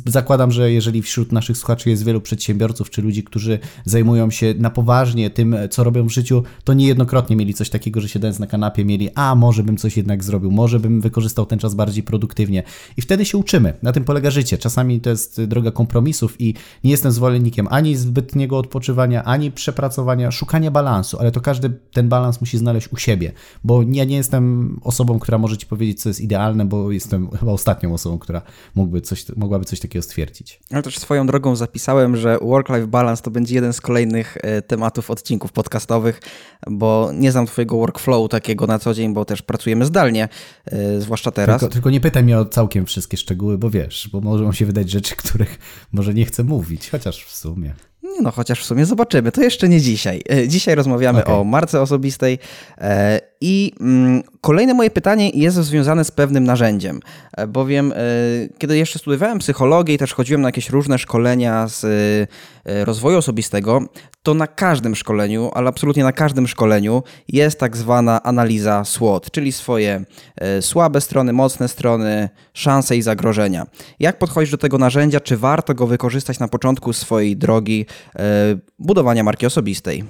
zakładam, 0.05 0.51
że 0.51 0.71
jeżeli 0.71 1.01
wśród 1.01 1.31
naszych 1.31 1.57
słuchaczy 1.57 1.89
jest 1.89 2.05
wielu 2.05 2.21
przedsiębiorców, 2.21 2.89
czy 2.89 3.01
ludzi, 3.01 3.23
którzy 3.23 3.59
zajmują 3.85 4.31
się 4.31 4.53
na 4.57 4.69
poważnie 4.69 5.29
tym, 5.29 5.55
co 5.69 5.83
robią 5.83 6.07
w 6.07 6.11
życiu, 6.11 6.43
to 6.63 6.73
niejednokrotnie 6.73 7.35
mieli 7.35 7.53
coś 7.53 7.69
takiego, 7.69 8.01
że 8.01 8.09
siedząc 8.09 8.39
na 8.39 8.47
kanapie 8.47 8.85
mieli, 8.85 9.09
a 9.15 9.35
może 9.35 9.63
bym 9.63 9.77
coś 9.77 9.97
jednak 9.97 10.23
zrobił, 10.23 10.51
może 10.51 10.79
bym 10.79 11.01
wykorzystał 11.01 11.45
ten 11.45 11.59
czas 11.59 11.75
bardziej 11.75 12.03
produktywnie. 12.03 12.63
I 12.97 13.01
wtedy 13.01 13.25
się 13.25 13.37
uczymy. 13.37 13.73
Na 13.83 13.91
tym 13.91 14.03
polega 14.03 14.31
życie. 14.31 14.57
Czasami 14.57 15.01
to 15.01 15.09
jest 15.09 15.43
droga 15.43 15.71
kompromisów 15.71 16.41
i 16.41 16.53
nie 16.83 16.91
jestem 16.91 17.11
zwolennikiem 17.11 17.67
ani 17.69 17.95
zbytniego 17.95 18.57
odpoczywania, 18.57 19.23
ani 19.23 19.51
przepracowania, 19.51 20.31
szukania 20.31 20.71
balansu, 20.71 21.19
ale 21.19 21.31
to 21.31 21.41
każdy 21.47 21.69
ten 21.69 22.09
balans 22.09 22.41
musi 22.41 22.57
znaleźć 22.57 22.87
u 22.91 22.97
siebie, 22.97 23.31
bo 23.63 23.81
ja 23.81 24.03
nie 24.03 24.15
jestem 24.15 24.79
osobą, 24.83 25.19
która 25.19 25.37
może 25.37 25.57
ci 25.57 25.65
powiedzieć, 25.65 26.01
co 26.01 26.09
jest 26.09 26.21
idealne, 26.21 26.65
bo 26.65 26.91
jestem 26.91 27.29
chyba 27.31 27.51
ostatnią 27.51 27.93
osobą, 27.93 28.19
która 28.19 28.41
mógłby 28.75 29.01
coś, 29.01 29.25
mogłaby 29.35 29.65
coś 29.65 29.79
takiego 29.79 30.03
stwierdzić. 30.03 30.59
Ale 30.71 30.83
też 30.83 30.99
swoją 30.99 31.27
drogą 31.27 31.55
zapisałem, 31.55 32.17
że 32.17 32.37
work-life 32.41 32.87
balance 32.87 33.23
to 33.23 33.31
będzie 33.31 33.55
jeden 33.55 33.73
z 33.73 33.81
kolejnych 33.81 34.37
e, 34.41 34.61
tematów 34.61 35.11
odcinków 35.11 35.51
podcastowych, 35.51 36.21
bo 36.69 37.11
nie 37.13 37.31
znam 37.31 37.45
twojego 37.45 37.77
workflowu 37.77 38.27
takiego 38.27 38.67
na 38.67 38.79
co 38.79 38.93
dzień, 38.93 39.13
bo 39.13 39.25
też 39.25 39.41
pracujemy 39.41 39.85
zdalnie, 39.85 40.29
e, 40.65 41.01
zwłaszcza 41.01 41.31
teraz. 41.31 41.59
Tylko, 41.59 41.73
tylko 41.73 41.89
nie 41.89 42.01
pytaj 42.01 42.23
mnie 42.23 42.39
o 42.39 42.45
całkiem 42.45 42.85
wszystkie 42.85 43.17
szczegóły, 43.17 43.57
bo 43.57 43.69
wiesz, 43.69 44.09
bo 44.11 44.21
mogą 44.21 44.51
się 44.51 44.65
wydać 44.65 44.89
rzeczy, 44.89 45.15
których 45.23 45.59
może 45.91 46.13
nie 46.13 46.25
chcę 46.25 46.43
mówić, 46.43 46.89
chociaż 46.89 47.25
w 47.25 47.35
sumie. 47.35 47.73
Nie 48.13 48.21
no, 48.21 48.31
chociaż 48.31 48.61
w 48.61 48.65
sumie 48.65 48.85
zobaczymy. 48.85 49.31
To 49.31 49.41
jeszcze 49.41 49.69
nie 49.69 49.81
dzisiaj. 49.81 50.21
E, 50.31 50.47
dzisiaj 50.47 50.75
rozmawiamy 50.75 51.19
okay. 51.19 51.35
o 51.35 51.43
marce 51.43 51.81
osobistej 51.81 52.39
e, 52.77 53.21
i 53.41 53.73
mm, 53.79 54.23
kolejne 54.41 54.73
moje 54.73 54.89
pytanie 54.89 55.29
jest 55.29 55.57
związane 55.57 56.03
z 56.03 56.11
pewnym 56.11 56.43
narzędziem, 56.43 56.99
e, 57.37 57.47
bowiem 57.47 57.93
kiedy 58.57 58.77
jeszcze 58.77 58.99
studiowałem 58.99 59.39
psychologię 59.39 59.93
i 59.93 59.97
też 59.97 60.13
chodziłem 60.13 60.41
na 60.41 60.47
jakieś 60.47 60.69
różne 60.69 60.97
szkolenia 60.97 61.67
z 61.67 61.85
rozwoju 62.65 63.17
osobistego, 63.17 63.81
to 64.23 64.33
na 64.33 64.47
każdym 64.47 64.95
szkoleniu, 64.95 65.51
ale 65.53 65.69
absolutnie 65.69 66.03
na 66.03 66.11
każdym 66.11 66.47
szkoleniu 66.47 67.03
jest 67.27 67.59
tak 67.59 67.77
zwana 67.77 68.23
analiza 68.23 68.85
SWOT, 68.85 69.31
czyli 69.31 69.51
swoje 69.51 70.05
słabe 70.61 71.01
strony, 71.01 71.33
mocne 71.33 71.67
strony, 71.67 72.29
szanse 72.53 72.97
i 72.97 73.01
zagrożenia. 73.01 73.65
Jak 73.99 74.19
podchodzisz 74.19 74.51
do 74.51 74.57
tego 74.57 74.77
narzędzia? 74.77 75.19
Czy 75.19 75.37
warto 75.37 75.73
go 75.73 75.87
wykorzystać 75.87 76.39
na 76.39 76.47
początku 76.47 76.93
swojej 76.93 77.37
drogi 77.37 77.85
E, 78.15 78.57
budowania 78.79 79.23
marki 79.23 79.45
osobistej. 79.45 80.03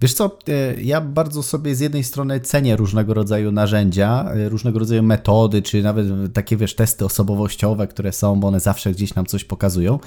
Wiesz 0.00 0.14
co, 0.14 0.38
e, 0.48 0.82
ja 0.82 1.00
bardzo 1.00 1.42
sobie 1.42 1.74
z 1.74 1.80
jednej 1.80 2.04
strony 2.04 2.40
cenię 2.40 2.76
różnego 2.76 3.14
rodzaju 3.14 3.52
narzędzia, 3.52 4.30
e, 4.34 4.48
różnego 4.48 4.78
rodzaju 4.78 5.02
metody, 5.02 5.62
czy 5.62 5.82
nawet 5.82 6.06
takie, 6.32 6.56
wiesz, 6.56 6.74
testy 6.74 7.04
osobowościowe, 7.04 7.86
które 7.86 8.12
są, 8.12 8.40
bo 8.40 8.48
one 8.48 8.60
zawsze 8.60 8.92
gdzieś 8.92 9.14
nam 9.14 9.26
coś 9.26 9.44
pokazują, 9.44 9.98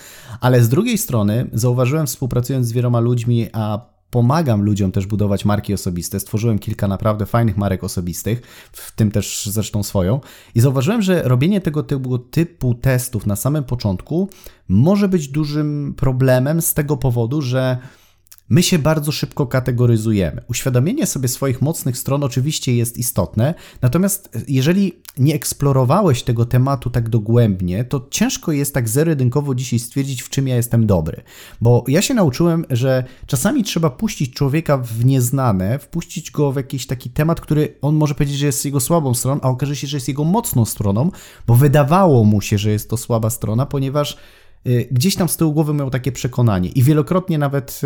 ale 0.42 0.64
z 0.64 0.70
drugiej 0.70 0.98
strony 0.98 1.50
zauważyłem 1.54 2.08
współpracując 2.08 2.68
z 2.68 2.72
wieloma 2.72 3.00
ludźmi, 3.00 3.48
a 3.54 3.98
pomagam 4.10 4.62
ludziom 4.62 4.92
też 4.92 5.06
budować 5.06 5.46
marki 5.46 5.74
osobiste. 5.74 6.20
Stworzyłem 6.20 6.60
kilka 6.60 6.88
naprawdę 6.88 7.26
fajnych 7.26 7.58
marek 7.58 7.84
osobistych, 7.84 8.42
w 8.72 8.92
tym 8.92 9.12
też 9.12 9.50
zresztą 9.52 9.84
swoją. 9.84 10.20
I 10.56 10.60
zauważyłem, 10.60 11.02
że 11.02 11.24
robienie 11.24 11.62
tego 11.62 11.84
typu, 11.84 12.20
typu 12.20 12.76
testów 12.76 13.26
na 13.26 13.36
samym 13.36 13.64
początku 13.64 14.30
może 14.68 15.10
być 15.10 15.28
dużym 15.28 15.94
problemem 15.98 16.62
z 16.62 16.74
tego 16.74 16.98
powodu, 16.98 17.42
że 17.42 17.78
My 18.50 18.64
się 18.64 18.80
bardzo 18.80 19.12
szybko 19.12 19.48
kategoryzujemy. 19.48 20.42
Uświadomienie 20.48 21.06
sobie 21.06 21.28
swoich 21.28 21.62
mocnych 21.62 21.98
stron 21.98 22.24
oczywiście 22.24 22.76
jest 22.76 22.98
istotne, 22.98 23.54
natomiast 23.82 24.30
jeżeli 24.48 24.94
nie 25.18 25.36
eksplorowałeś 25.36 26.24
tego 26.24 26.46
tematu 26.46 26.90
tak 26.90 27.10
dogłębnie, 27.10 27.84
to 27.84 28.08
ciężko 28.12 28.52
jest 28.52 28.74
tak 28.74 28.90
zero-jedynkowo 28.90 29.56
dzisiaj 29.56 29.80
stwierdzić, 29.80 30.22
w 30.22 30.30
czym 30.30 30.48
ja 30.48 30.56
jestem 30.56 30.88
dobry. 30.88 31.22
Bo 31.62 31.84
ja 31.88 32.02
się 32.02 32.14
nauczyłem, 32.14 32.66
że 32.70 33.04
czasami 33.26 33.64
trzeba 33.64 33.90
puścić 33.90 34.34
człowieka 34.34 34.78
w 34.78 35.06
nieznane, 35.06 35.80
wpuścić 35.80 36.32
go 36.32 36.52
w 36.52 36.56
jakiś 36.56 36.88
taki 36.88 37.10
temat, 37.10 37.42
który 37.42 37.78
on 37.82 37.96
może 37.96 38.16
powiedzieć, 38.16 38.38
że 38.38 38.46
jest 38.46 38.66
jego 38.66 38.80
słabą 38.80 39.14
stroną, 39.14 39.42
a 39.42 39.50
okaże 39.50 39.76
się, 39.76 39.88
że 39.88 39.98
jest 39.98 40.08
jego 40.08 40.24
mocną 40.24 40.66
stroną, 40.66 41.12
bo 41.48 41.56
wydawało 41.56 42.24
mu 42.24 42.42
się, 42.42 42.58
że 42.58 42.72
jest 42.72 42.90
to 42.90 42.98
słaba 42.98 43.30
strona, 43.30 43.66
ponieważ 43.66 44.18
gdzieś 44.92 45.16
tam 45.16 45.30
z 45.30 45.38
tyłu 45.38 45.54
głowy 45.54 45.74
miał 45.74 45.90
takie 45.90 46.12
przekonanie. 46.12 46.70
I 46.70 46.84
wielokrotnie 46.84 47.38
nawet, 47.38 47.82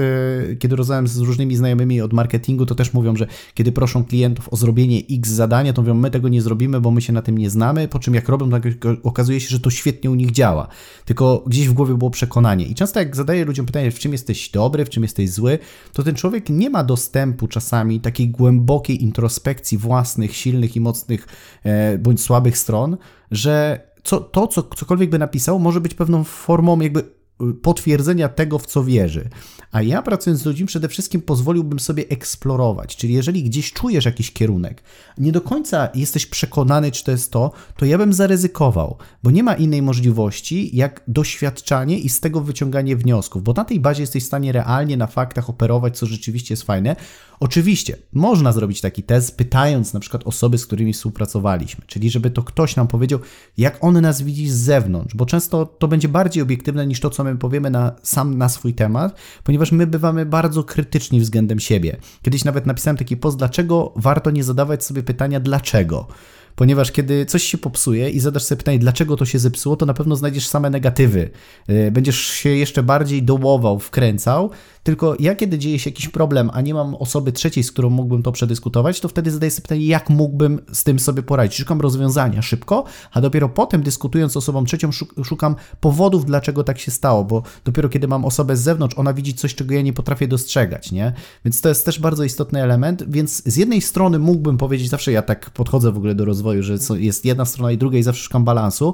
y, 0.52 0.56
kiedy 0.56 0.76
rozmawiam 0.76 1.08
z 1.08 1.18
różnymi 1.18 1.56
znajomymi 1.56 2.02
od 2.02 2.14
marketingu, 2.14 2.66
to 2.66 2.76
też 2.76 2.94
mówią, 2.94 3.16
że 3.16 3.28
kiedy 3.54 3.72
proszą 3.72 4.06
klientów 4.06 4.50
o 4.54 4.56
zrobienie 4.56 5.02
X 5.12 5.30
zadania, 5.30 5.74
to 5.74 5.82
mówią, 5.82 5.94
my 5.94 6.12
tego 6.12 6.30
nie 6.30 6.42
zrobimy, 6.42 6.82
bo 6.82 6.92
my 6.92 7.02
się 7.02 7.14
na 7.14 7.22
tym 7.22 7.38
nie 7.38 7.50
znamy, 7.50 7.88
po 7.88 8.00
czym 8.00 8.14
jak 8.14 8.30
robią, 8.30 8.50
to 8.50 8.90
okazuje 9.04 9.40
się, 9.40 9.50
że 9.50 9.60
to 9.60 9.70
świetnie 9.70 10.12
u 10.12 10.16
nich 10.16 10.32
działa. 10.32 10.68
Tylko 11.06 11.44
gdzieś 11.48 11.68
w 11.68 11.74
głowie 11.74 11.96
było 11.96 12.12
przekonanie. 12.12 12.66
I 12.66 12.76
często 12.76 13.00
jak 13.00 13.16
zadaję 13.16 13.46
ludziom 13.46 13.66
pytanie, 13.66 13.92
w 13.92 14.00
czym 14.00 14.12
jesteś 14.12 14.50
dobry, 14.50 14.86
w 14.86 14.90
czym 14.90 15.04
jesteś 15.04 15.30
zły, 15.30 15.60
to 15.94 16.04
ten 16.04 16.16
człowiek 16.16 16.50
nie 16.50 16.70
ma 16.70 16.84
dostępu 16.84 17.48
czasami 17.48 18.00
takiej 18.00 18.30
głębokiej 18.30 19.04
introspekcji 19.04 19.78
własnych, 19.78 20.36
silnych 20.36 20.76
i 20.76 20.80
mocnych 20.80 21.28
e, 21.64 21.98
bądź 21.98 22.22
słabych 22.22 22.58
stron, 22.58 22.98
że 23.32 23.91
co, 24.04 24.20
to, 24.20 24.48
co 24.48 24.64
cokolwiek 24.64 25.10
by 25.10 25.20
napisał, 25.20 25.60
może 25.60 25.82
być 25.82 25.94
pewną 25.94 26.24
formą 26.24 26.80
jakby 26.80 27.21
potwierdzenia 27.62 28.30
tego, 28.30 28.60
w 28.60 28.66
co 28.66 28.84
wierzy. 28.84 29.30
A 29.72 29.82
ja 29.82 30.02
pracując 30.02 30.42
z 30.42 30.46
ludźmi 30.46 30.68
przede 30.68 30.88
wszystkim 30.88 31.22
pozwoliłbym 31.22 31.80
sobie 31.80 32.06
eksplorować. 32.10 32.96
Czyli 32.96 33.14
jeżeli 33.14 33.44
gdzieś 33.44 33.74
czujesz 33.74 34.06
jakiś 34.06 34.32
kierunek, 34.32 34.84
nie 35.18 35.32
do 35.32 35.42
końca 35.42 35.90
jesteś 35.96 36.26
przekonany, 36.26 36.92
czy 36.92 37.04
to 37.04 37.12
jest 37.12 37.32
to, 37.32 37.52
to 37.78 37.86
ja 37.86 37.98
bym 37.98 38.14
zaryzykował, 38.14 38.98
bo 39.24 39.32
nie 39.32 39.44
ma 39.44 39.54
innej 39.54 39.82
możliwości 39.82 40.78
jak 40.78 41.04
doświadczanie 41.08 42.00
i 42.00 42.10
z 42.10 42.20
tego 42.20 42.42
wyciąganie 42.42 42.96
wniosków, 42.96 43.44
bo 43.44 43.54
na 43.54 43.66
tej 43.66 43.80
bazie 43.80 44.04
jesteś 44.04 44.24
w 44.24 44.28
stanie 44.28 44.52
realnie 44.52 44.98
na 44.98 45.08
faktach 45.08 45.50
operować, 45.50 45.98
co 45.98 46.06
rzeczywiście 46.06 46.54
jest 46.54 46.64
fajne. 46.64 46.96
Oczywiście 47.40 47.98
można 48.14 48.52
zrobić 48.52 48.82
taki 48.82 49.04
test, 49.04 49.38
pytając 49.38 49.94
na 49.94 50.00
przykład 50.00 50.24
osoby, 50.28 50.58
z 50.58 50.66
którymi 50.66 50.94
współpracowaliśmy, 50.94 51.86
czyli 51.88 52.10
żeby 52.10 52.30
to 52.30 52.44
ktoś 52.44 52.76
nam 52.76 52.88
powiedział, 52.88 53.20
jak 53.58 53.84
on 53.84 54.02
nas 54.02 54.22
widzi 54.22 54.50
z 54.50 54.56
zewnątrz, 54.56 55.16
bo 55.16 55.26
często 55.26 55.66
to 55.66 55.88
będzie 55.88 56.08
bardziej 56.08 56.44
obiektywne 56.44 56.88
niż 56.88 57.00
to, 57.00 57.10
co 57.10 57.24
my 57.24 57.31
powiemy 57.38 57.70
na, 57.70 57.92
sam 58.04 58.38
na 58.38 58.50
swój 58.50 58.74
temat, 58.74 59.16
ponieważ 59.44 59.72
my 59.72 59.88
bywamy 59.88 60.26
bardzo 60.26 60.64
krytyczni 60.64 61.20
względem 61.20 61.60
siebie. 61.60 61.98
Kiedyś 62.22 62.46
nawet 62.46 62.66
napisałem 62.66 62.98
taki 62.98 63.18
post, 63.18 63.38
dlaczego 63.38 63.94
warto 63.96 64.32
nie 64.32 64.44
zadawać 64.44 64.86
sobie 64.86 65.04
pytania 65.04 65.40
dlaczego. 65.40 66.08
ponieważ 66.56 66.92
kiedy 66.92 67.26
coś 67.26 67.44
się 67.44 67.58
popsuje 67.58 68.10
i 68.10 68.20
zadasz 68.20 68.44
sobie 68.44 68.58
pytanie, 68.58 68.80
dlaczego 68.80 69.18
to 69.18 69.26
się 69.26 69.40
zepsuło, 69.40 69.76
to 69.76 69.86
na 69.86 69.94
pewno 69.94 70.16
znajdziesz 70.16 70.48
same 70.48 70.70
negatywy. 70.70 71.30
E, 71.68 71.92
będziesz 71.92 72.20
się 72.20 72.50
jeszcze 72.50 72.84
bardziej 72.84 73.24
dołował, 73.24 73.80
wkręcał, 73.80 74.52
tylko 74.84 75.16
ja 75.20 75.36
kiedy 75.36 75.58
dzieje 75.58 75.80
się 75.80 75.90
jakiś 75.90 76.10
problem, 76.10 76.50
a 76.54 76.62
nie 76.62 76.74
mam 76.74 76.96
osoby 76.96 77.32
trzeciej, 77.32 77.64
z 77.64 77.72
którą 77.72 77.90
mógłbym 77.90 78.24
to 78.24 78.32
przedyskutować, 78.32 79.00
to 79.00 79.08
wtedy 79.08 79.32
zadaję 79.32 79.52
sobie 79.52 79.62
pytanie, 79.62 79.86
jak 79.86 80.10
mógłbym 80.10 80.60
z 80.72 80.84
tym 80.84 81.00
sobie 81.00 81.24
poradzić. 81.24 81.58
Szukam 81.58 81.82
rozwiązania 81.82 82.42
szybko, 82.42 82.84
a 83.12 83.22
dopiero 83.22 83.50
potem 83.50 83.84
dyskutując 83.84 84.34
z 84.34 84.38
osobą 84.38 84.66
trzecią 84.66 84.90
szukam 85.24 85.56
powodów, 85.80 86.26
dlaczego 86.26 86.64
tak 86.64 86.80
się 86.80 86.92
stało, 86.92 87.26
bo 87.26 87.44
dopiero 87.66 87.90
kiedy 87.90 88.08
mam 88.08 88.26
osobę 88.26 88.58
z 88.58 88.62
zewnątrz, 88.62 88.98
ona 88.98 89.14
widzi 89.14 89.34
coś, 89.34 89.56
czego 89.56 89.74
ja 89.74 89.82
nie 89.82 89.94
potrafię 89.94 90.28
dostrzegać, 90.28 90.92
nie? 90.92 91.14
Więc 91.46 91.62
to 91.62 91.70
jest 91.70 91.86
też 91.86 92.00
bardzo 92.00 92.24
istotny 92.24 92.64
element, 92.64 93.04
więc 93.08 93.44
z 93.46 93.58
jednej 93.58 93.82
strony 93.82 94.20
mógłbym 94.20 94.58
powiedzieć, 94.58 94.90
zawsze 94.90 95.12
ja 95.12 95.22
tak 95.22 95.50
podchodzę 95.50 95.92
w 95.92 95.98
ogóle 95.98 96.16
do 96.16 96.26
rozwoju, 96.26 96.64
że 96.64 96.78
jest 96.96 97.26
jedna 97.26 97.46
strona 97.46 97.72
i 97.72 97.78
druga 97.78 97.98
i 97.98 98.04
zawsze 98.04 98.24
szukam 98.24 98.44
balansu, 98.44 98.94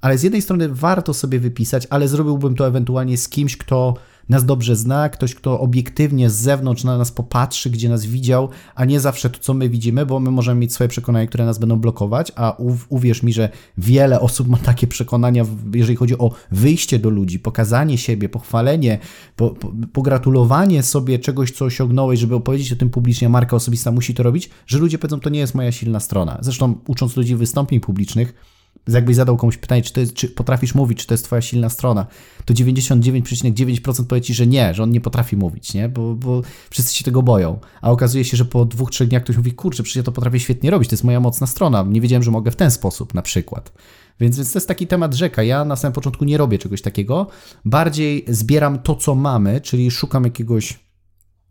ale 0.00 0.18
z 0.18 0.22
jednej 0.22 0.42
strony 0.42 0.68
warto 0.68 1.14
sobie 1.14 1.40
wypisać, 1.40 1.86
ale 1.90 2.08
zrobiłbym 2.08 2.54
to 2.54 2.66
ewentualnie 2.66 3.16
z 3.16 3.28
kimś, 3.28 3.56
kto 3.56 3.94
nas 4.28 4.44
dobrze 4.44 4.76
zna, 4.76 5.08
ktoś, 5.08 5.34
kto 5.34 5.60
obiektywnie 5.60 6.30
z 6.30 6.34
zewnątrz 6.34 6.84
na 6.84 6.98
nas 6.98 7.12
popatrzy, 7.12 7.70
gdzie 7.70 7.88
nas 7.88 8.06
widział, 8.06 8.48
a 8.74 8.84
nie 8.84 9.00
zawsze 9.00 9.30
to, 9.30 9.38
co 9.38 9.54
my 9.54 9.68
widzimy, 9.68 10.06
bo 10.06 10.20
my 10.20 10.30
możemy 10.30 10.60
mieć 10.60 10.72
swoje 10.72 10.88
przekonania, 10.88 11.26
które 11.26 11.44
nas 11.44 11.58
będą 11.58 11.76
blokować, 11.76 12.32
a 12.36 12.56
uwierz 12.88 13.22
mi, 13.22 13.32
że 13.32 13.48
wiele 13.78 14.20
osób 14.20 14.48
ma 14.48 14.56
takie 14.56 14.86
przekonania, 14.86 15.44
jeżeli 15.74 15.96
chodzi 15.96 16.18
o 16.18 16.30
wyjście 16.50 16.98
do 16.98 17.10
ludzi, 17.10 17.38
pokazanie 17.38 17.98
siebie, 17.98 18.28
pochwalenie, 18.28 18.98
po, 19.36 19.50
po, 19.50 19.72
pogratulowanie 19.92 20.82
sobie 20.82 21.18
czegoś, 21.18 21.50
co 21.50 21.64
osiągnąłeś, 21.64 22.20
żeby 22.20 22.34
opowiedzieć 22.34 22.72
o 22.72 22.76
tym 22.76 22.90
publicznie, 22.90 23.28
marka 23.28 23.56
osobista 23.56 23.90
musi 23.90 24.14
to 24.14 24.22
robić, 24.22 24.50
że 24.66 24.78
ludzie 24.78 24.98
powiedzą, 24.98 25.20
to 25.20 25.30
nie 25.30 25.40
jest 25.40 25.54
moja 25.54 25.72
silna 25.72 26.00
strona. 26.00 26.38
Zresztą 26.40 26.74
ucząc 26.86 27.16
ludzi 27.16 27.36
wystąpień 27.36 27.80
publicznych, 27.80 28.57
jakbyś 28.94 29.16
zadał 29.16 29.36
komuś 29.36 29.56
pytanie, 29.56 29.82
czy, 29.82 30.00
jest, 30.00 30.14
czy 30.14 30.28
potrafisz 30.28 30.74
mówić, 30.74 30.98
czy 30.98 31.06
to 31.06 31.14
jest 31.14 31.24
twoja 31.24 31.42
silna 31.42 31.68
strona, 31.68 32.06
to 32.44 32.54
99,9% 32.54 34.04
powie 34.04 34.20
ci, 34.20 34.34
że 34.34 34.46
nie, 34.46 34.74
że 34.74 34.82
on 34.82 34.90
nie 34.90 35.00
potrafi 35.00 35.36
mówić, 35.36 35.74
nie? 35.74 35.88
Bo, 35.88 36.14
bo 36.14 36.42
wszyscy 36.70 36.94
się 36.94 37.04
tego 37.04 37.22
boją. 37.22 37.58
A 37.80 37.90
okazuje 37.90 38.24
się, 38.24 38.36
że 38.36 38.44
po 38.44 38.64
dwóch, 38.64 38.90
trzech 38.90 39.08
dniach 39.08 39.22
ktoś 39.22 39.36
mówi, 39.36 39.52
kurczę, 39.52 39.82
przecież 39.82 39.96
ja 39.96 40.02
to 40.02 40.12
potrafię 40.12 40.40
świetnie 40.40 40.70
robić, 40.70 40.88
to 40.88 40.94
jest 40.94 41.04
moja 41.04 41.20
mocna 41.20 41.46
strona, 41.46 41.84
nie 41.88 42.00
wiedziałem, 42.00 42.22
że 42.22 42.30
mogę 42.30 42.50
w 42.50 42.56
ten 42.56 42.70
sposób 42.70 43.14
na 43.14 43.22
przykład. 43.22 43.72
Więc, 44.20 44.36
więc 44.36 44.52
to 44.52 44.58
jest 44.58 44.68
taki 44.68 44.86
temat 44.86 45.14
rzeka. 45.14 45.42
Ja 45.42 45.64
na 45.64 45.76
samym 45.76 45.92
początku 45.92 46.24
nie 46.24 46.38
robię 46.38 46.58
czegoś 46.58 46.82
takiego. 46.82 47.26
Bardziej 47.64 48.24
zbieram 48.28 48.78
to, 48.78 48.94
co 48.96 49.14
mamy, 49.14 49.60
czyli 49.60 49.90
szukam 49.90 50.24
jakiegoś 50.24 50.80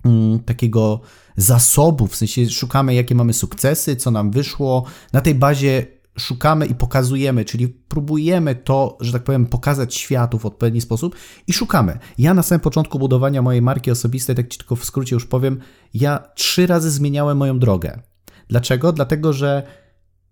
mm, 0.05 0.39
takiego 0.39 1.01
zasobu, 1.37 2.07
w 2.07 2.15
sensie 2.15 2.49
szukamy, 2.49 2.93
jakie 2.93 3.15
mamy 3.15 3.33
sukcesy, 3.33 3.95
co 3.95 4.11
nam 4.11 4.31
wyszło. 4.31 4.83
Na 5.13 5.21
tej 5.21 5.35
bazie 5.35 5.96
szukamy 6.19 6.65
i 6.65 6.75
pokazujemy, 6.75 7.45
czyli 7.45 7.67
próbujemy 7.67 8.55
to, 8.55 8.97
że 9.01 9.11
tak 9.13 9.23
powiem, 9.23 9.45
pokazać 9.45 9.95
światu 9.95 10.39
w 10.39 10.45
odpowiedni 10.45 10.81
sposób 10.81 11.15
i 11.47 11.53
szukamy. 11.53 11.99
Ja 12.17 12.33
na 12.33 12.43
samym 12.43 12.59
początku 12.59 12.99
budowania 12.99 13.41
mojej 13.41 13.61
marki 13.61 13.91
osobistej, 13.91 14.35
tak 14.35 14.47
ci 14.47 14.57
tylko 14.57 14.75
w 14.75 14.85
skrócie 14.85 15.15
już 15.15 15.25
powiem, 15.25 15.59
ja 15.93 16.19
trzy 16.35 16.67
razy 16.67 16.91
zmieniałem 16.91 17.37
moją 17.37 17.59
drogę. 17.59 17.99
Dlaczego? 18.49 18.91
Dlatego, 18.91 19.33
że 19.33 19.67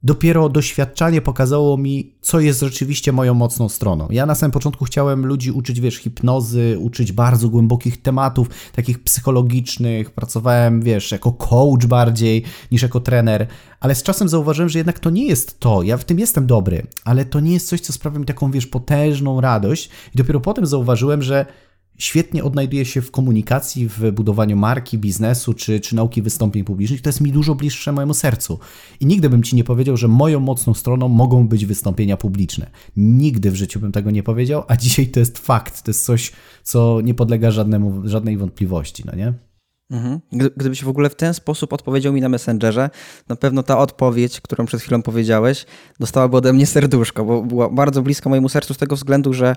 dopiero 0.03 0.49
doświadczanie 0.49 1.21
pokazało 1.21 1.77
mi, 1.77 2.15
co 2.21 2.39
jest 2.39 2.59
rzeczywiście 2.59 3.11
moją 3.11 3.33
mocną 3.33 3.69
stroną. 3.69 4.07
Ja 4.09 4.25
na 4.25 4.35
samym 4.35 4.51
początku 4.51 4.85
chciałem 4.85 5.25
ludzi 5.25 5.51
uczyć, 5.51 5.81
wiesz, 5.81 5.95
hipnozy, 5.95 6.77
uczyć 6.79 7.11
bardzo 7.11 7.49
głębokich 7.49 8.01
tematów, 8.01 8.49
takich 8.73 9.03
psychologicznych. 9.03 10.11
Pracowałem, 10.11 10.81
wiesz, 10.81 11.11
jako 11.11 11.31
coach 11.31 11.85
bardziej 11.85 12.43
niż 12.71 12.81
jako 12.81 12.99
trener, 12.99 13.47
ale 13.79 13.95
z 13.95 14.03
czasem 14.03 14.29
zauważyłem, 14.29 14.69
że 14.69 14.79
jednak 14.79 14.99
to 14.99 15.09
nie 15.09 15.27
jest 15.27 15.59
to. 15.59 15.83
Ja 15.83 15.97
w 15.97 16.05
tym 16.05 16.19
jestem 16.19 16.47
dobry, 16.47 16.87
ale 17.05 17.25
to 17.25 17.39
nie 17.39 17.53
jest 17.53 17.67
coś, 17.67 17.81
co 17.81 17.93
sprawia 17.93 18.19
mi 18.19 18.25
taką, 18.25 18.51
wiesz, 18.51 18.67
potężną 18.67 19.41
radość. 19.41 19.89
I 20.15 20.17
dopiero 20.17 20.39
potem 20.39 20.65
zauważyłem, 20.65 21.21
że 21.21 21.45
świetnie 21.97 22.43
odnajduje 22.43 22.85
się 22.85 23.01
w 23.01 23.11
komunikacji, 23.11 23.87
w 23.89 24.11
budowaniu 24.11 24.57
marki, 24.57 24.97
biznesu 24.97 25.53
czy, 25.53 25.79
czy 25.79 25.95
nauki 25.95 26.21
wystąpień 26.21 26.63
publicznych. 26.63 27.01
To 27.01 27.09
jest 27.09 27.21
mi 27.21 27.31
dużo 27.31 27.55
bliższe 27.55 27.91
mojemu 27.91 28.13
sercu. 28.13 28.59
I 28.99 29.05
nigdy 29.05 29.29
bym 29.29 29.43
ci 29.43 29.55
nie 29.55 29.63
powiedział, 29.63 29.97
że 29.97 30.07
moją 30.07 30.39
mocną 30.39 30.73
stroną 30.73 31.07
mogą 31.07 31.47
być 31.47 31.65
wystąpienia 31.65 32.17
publiczne. 32.17 32.69
Nigdy 32.97 33.51
w 33.51 33.55
życiu 33.55 33.79
bym 33.79 33.91
tego 33.91 34.11
nie 34.11 34.23
powiedział, 34.23 34.63
a 34.67 34.77
dzisiaj 34.77 35.07
to 35.07 35.19
jest 35.19 35.39
fakt. 35.39 35.83
To 35.83 35.89
jest 35.89 36.05
coś, 36.05 36.31
co 36.63 37.01
nie 37.03 37.13
podlega 37.13 37.51
żadnemu, 37.51 38.01
żadnej 38.07 38.37
wątpliwości, 38.37 39.03
no 39.05 39.15
nie? 39.15 39.33
Mhm. 39.91 40.19
Gdybyś 40.31 40.83
w 40.83 40.89
ogóle 40.89 41.09
w 41.09 41.15
ten 41.15 41.33
sposób 41.33 41.73
odpowiedział 41.73 42.13
mi 42.13 42.21
na 42.21 42.29
Messengerze, 42.29 42.89
na 43.29 43.35
pewno 43.35 43.63
ta 43.63 43.77
odpowiedź, 43.77 44.41
którą 44.41 44.65
przed 44.65 44.81
chwilą 44.81 45.01
powiedziałeś, 45.01 45.65
dostałaby 45.99 46.37
ode 46.37 46.53
mnie 46.53 46.65
serduszko, 46.65 47.25
bo 47.25 47.41
była 47.41 47.69
bardzo 47.69 48.01
bliska 48.01 48.29
mojemu 48.29 48.49
sercu 48.49 48.73
z 48.73 48.77
tego 48.77 48.95
względu, 48.95 49.33
że 49.33 49.55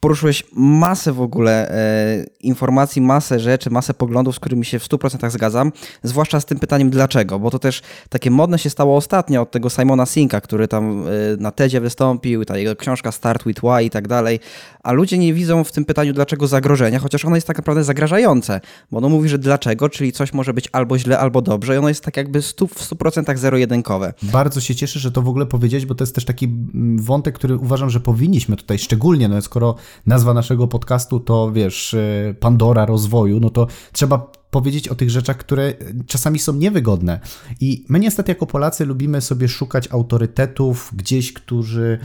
poruszyłeś 0.00 0.44
masę 0.52 1.12
w 1.12 1.20
ogóle 1.20 1.70
e, 1.70 2.24
informacji, 2.40 3.02
masę 3.02 3.40
rzeczy, 3.40 3.70
masę 3.70 3.94
poglądów, 3.94 4.36
z 4.36 4.40
którymi 4.40 4.64
się 4.64 4.78
w 4.78 4.88
100% 4.88 5.30
zgadzam, 5.30 5.72
zwłaszcza 6.02 6.40
z 6.40 6.44
tym 6.44 6.58
pytaniem 6.58 6.90
dlaczego, 6.90 7.38
bo 7.38 7.50
to 7.50 7.58
też 7.58 7.82
takie 8.08 8.30
modne 8.30 8.58
się 8.58 8.70
stało 8.70 8.96
ostatnio 8.96 9.42
od 9.42 9.50
tego 9.50 9.70
Simona 9.70 10.06
Sinka, 10.06 10.40
który 10.40 10.68
tam 10.68 11.04
e, 11.06 11.10
na 11.38 11.50
TEDzie 11.50 11.80
wystąpił, 11.80 12.44
ta 12.44 12.58
jego 12.58 12.76
książka 12.76 13.12
Start 13.12 13.44
with 13.46 13.60
Why 13.60 13.84
i 13.84 13.90
tak 13.90 14.08
dalej, 14.08 14.40
a 14.82 14.92
ludzie 14.92 15.18
nie 15.18 15.34
widzą 15.34 15.64
w 15.64 15.72
tym 15.72 15.84
pytaniu 15.84 16.12
dlaczego 16.12 16.46
zagrożenia, 16.46 16.98
chociaż 16.98 17.24
ono 17.24 17.34
jest 17.34 17.46
tak 17.46 17.58
naprawdę 17.58 17.84
zagrażające, 17.84 18.60
bo 18.90 18.98
ono 18.98 19.08
mówi, 19.08 19.28
że 19.28 19.38
dlaczego, 19.38 19.88
czyli 19.88 20.12
coś 20.12 20.32
może 20.32 20.54
być 20.54 20.68
albo 20.72 20.98
źle, 20.98 21.18
albo 21.18 21.42
dobrze 21.42 21.74
i 21.74 21.78
ono 21.78 21.88
jest 21.88 22.04
tak 22.04 22.16
jakby 22.16 22.42
w 22.42 22.44
100% 22.44 23.36
zero-jedynkowe. 23.36 24.14
Bardzo 24.22 24.60
się 24.60 24.74
cieszę, 24.74 25.00
że 25.00 25.12
to 25.12 25.22
w 25.22 25.28
ogóle 25.28 25.46
powiedzieć, 25.46 25.86
bo 25.86 25.94
to 25.94 26.04
jest 26.04 26.14
też 26.14 26.24
taki 26.24 26.44
mm, 26.44 26.98
wątek, 26.98 27.34
który 27.34 27.56
uważam, 27.56 27.90
że 27.90 28.00
powinniśmy 28.00 28.56
tutaj 28.56 28.78
szczególnie, 28.78 29.28
no 29.28 29.42
skoro 29.42 29.74
nazwa 30.06 30.34
naszego 30.34 30.68
podcastu 30.68 31.20
to, 31.20 31.52
wiesz, 31.52 31.94
y, 31.94 32.34
Pandora 32.40 32.86
rozwoju, 32.86 33.40
no 33.40 33.50
to 33.50 33.66
trzeba 33.92 34.32
powiedzieć 34.50 34.88
o 34.88 34.94
tych 34.94 35.10
rzeczach, 35.10 35.36
które 35.36 35.74
czasami 36.06 36.38
są 36.38 36.52
niewygodne. 36.52 37.20
I 37.60 37.84
my 37.88 38.00
niestety 38.00 38.30
jako 38.30 38.46
Polacy 38.46 38.84
lubimy 38.84 39.20
sobie 39.20 39.48
szukać 39.48 39.88
autorytetów 39.92 40.90
gdzieś, 40.94 41.32
którzy 41.32 41.98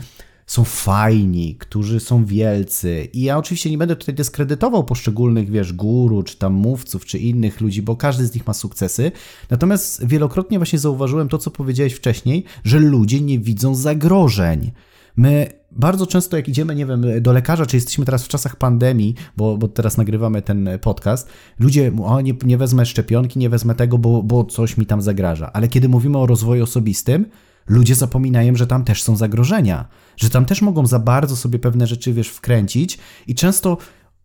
są 0.46 0.64
fajni, 0.64 1.56
którzy 1.58 2.00
są 2.00 2.24
wielcy. 2.24 3.08
I 3.12 3.22
ja 3.22 3.38
oczywiście 3.38 3.70
nie 3.70 3.78
będę 3.78 3.96
tutaj 3.96 4.14
dyskredytował 4.14 4.84
poszczególnych, 4.84 5.50
wiesz, 5.50 5.72
guru, 5.72 6.22
czy 6.22 6.38
tam 6.38 6.52
mówców, 6.52 7.04
czy 7.04 7.18
innych 7.18 7.60
ludzi, 7.60 7.82
bo 7.82 7.96
każdy 7.96 8.26
z 8.26 8.34
nich 8.34 8.46
ma 8.46 8.54
sukcesy. 8.54 9.12
Natomiast 9.50 10.06
wielokrotnie 10.06 10.58
właśnie 10.58 10.78
zauważyłem 10.78 11.28
to, 11.28 11.38
co 11.38 11.50
powiedziałeś 11.50 11.92
wcześniej, 11.92 12.44
że 12.64 12.78
ludzie 12.78 13.20
nie 13.20 13.38
widzą 13.38 13.74
zagrożeń. 13.74 14.72
My 15.16 15.61
bardzo 15.76 16.06
często, 16.06 16.36
jak 16.36 16.48
idziemy, 16.48 16.74
nie 16.74 16.86
wiem, 16.86 17.04
do 17.20 17.32
lekarza, 17.32 17.66
czy 17.66 17.76
jesteśmy 17.76 18.04
teraz 18.04 18.24
w 18.24 18.28
czasach 18.28 18.56
pandemii, 18.56 19.14
bo, 19.36 19.56
bo 19.56 19.68
teraz 19.68 19.96
nagrywamy 19.96 20.42
ten 20.42 20.68
podcast, 20.80 21.28
ludzie 21.58 21.92
o 22.04 22.20
nie, 22.20 22.34
nie 22.44 22.58
wezmę 22.58 22.86
szczepionki, 22.86 23.38
nie 23.38 23.50
wezmę 23.50 23.74
tego, 23.74 23.98
bo, 23.98 24.22
bo 24.22 24.44
coś 24.44 24.76
mi 24.76 24.86
tam 24.86 25.02
zagraża. 25.02 25.52
Ale 25.52 25.68
kiedy 25.68 25.88
mówimy 25.88 26.18
o 26.18 26.26
rozwoju 26.26 26.62
osobistym, 26.64 27.26
ludzie 27.66 27.94
zapominają, 27.94 28.56
że 28.56 28.66
tam 28.66 28.84
też 28.84 29.02
są 29.02 29.16
zagrożenia, 29.16 29.88
że 30.16 30.30
tam 30.30 30.44
też 30.44 30.62
mogą 30.62 30.86
za 30.86 30.98
bardzo 30.98 31.36
sobie 31.36 31.58
pewne 31.58 31.86
rzeczy, 31.86 32.12
wiesz, 32.12 32.28
wkręcić 32.28 32.98
i 33.26 33.34
często 33.34 33.76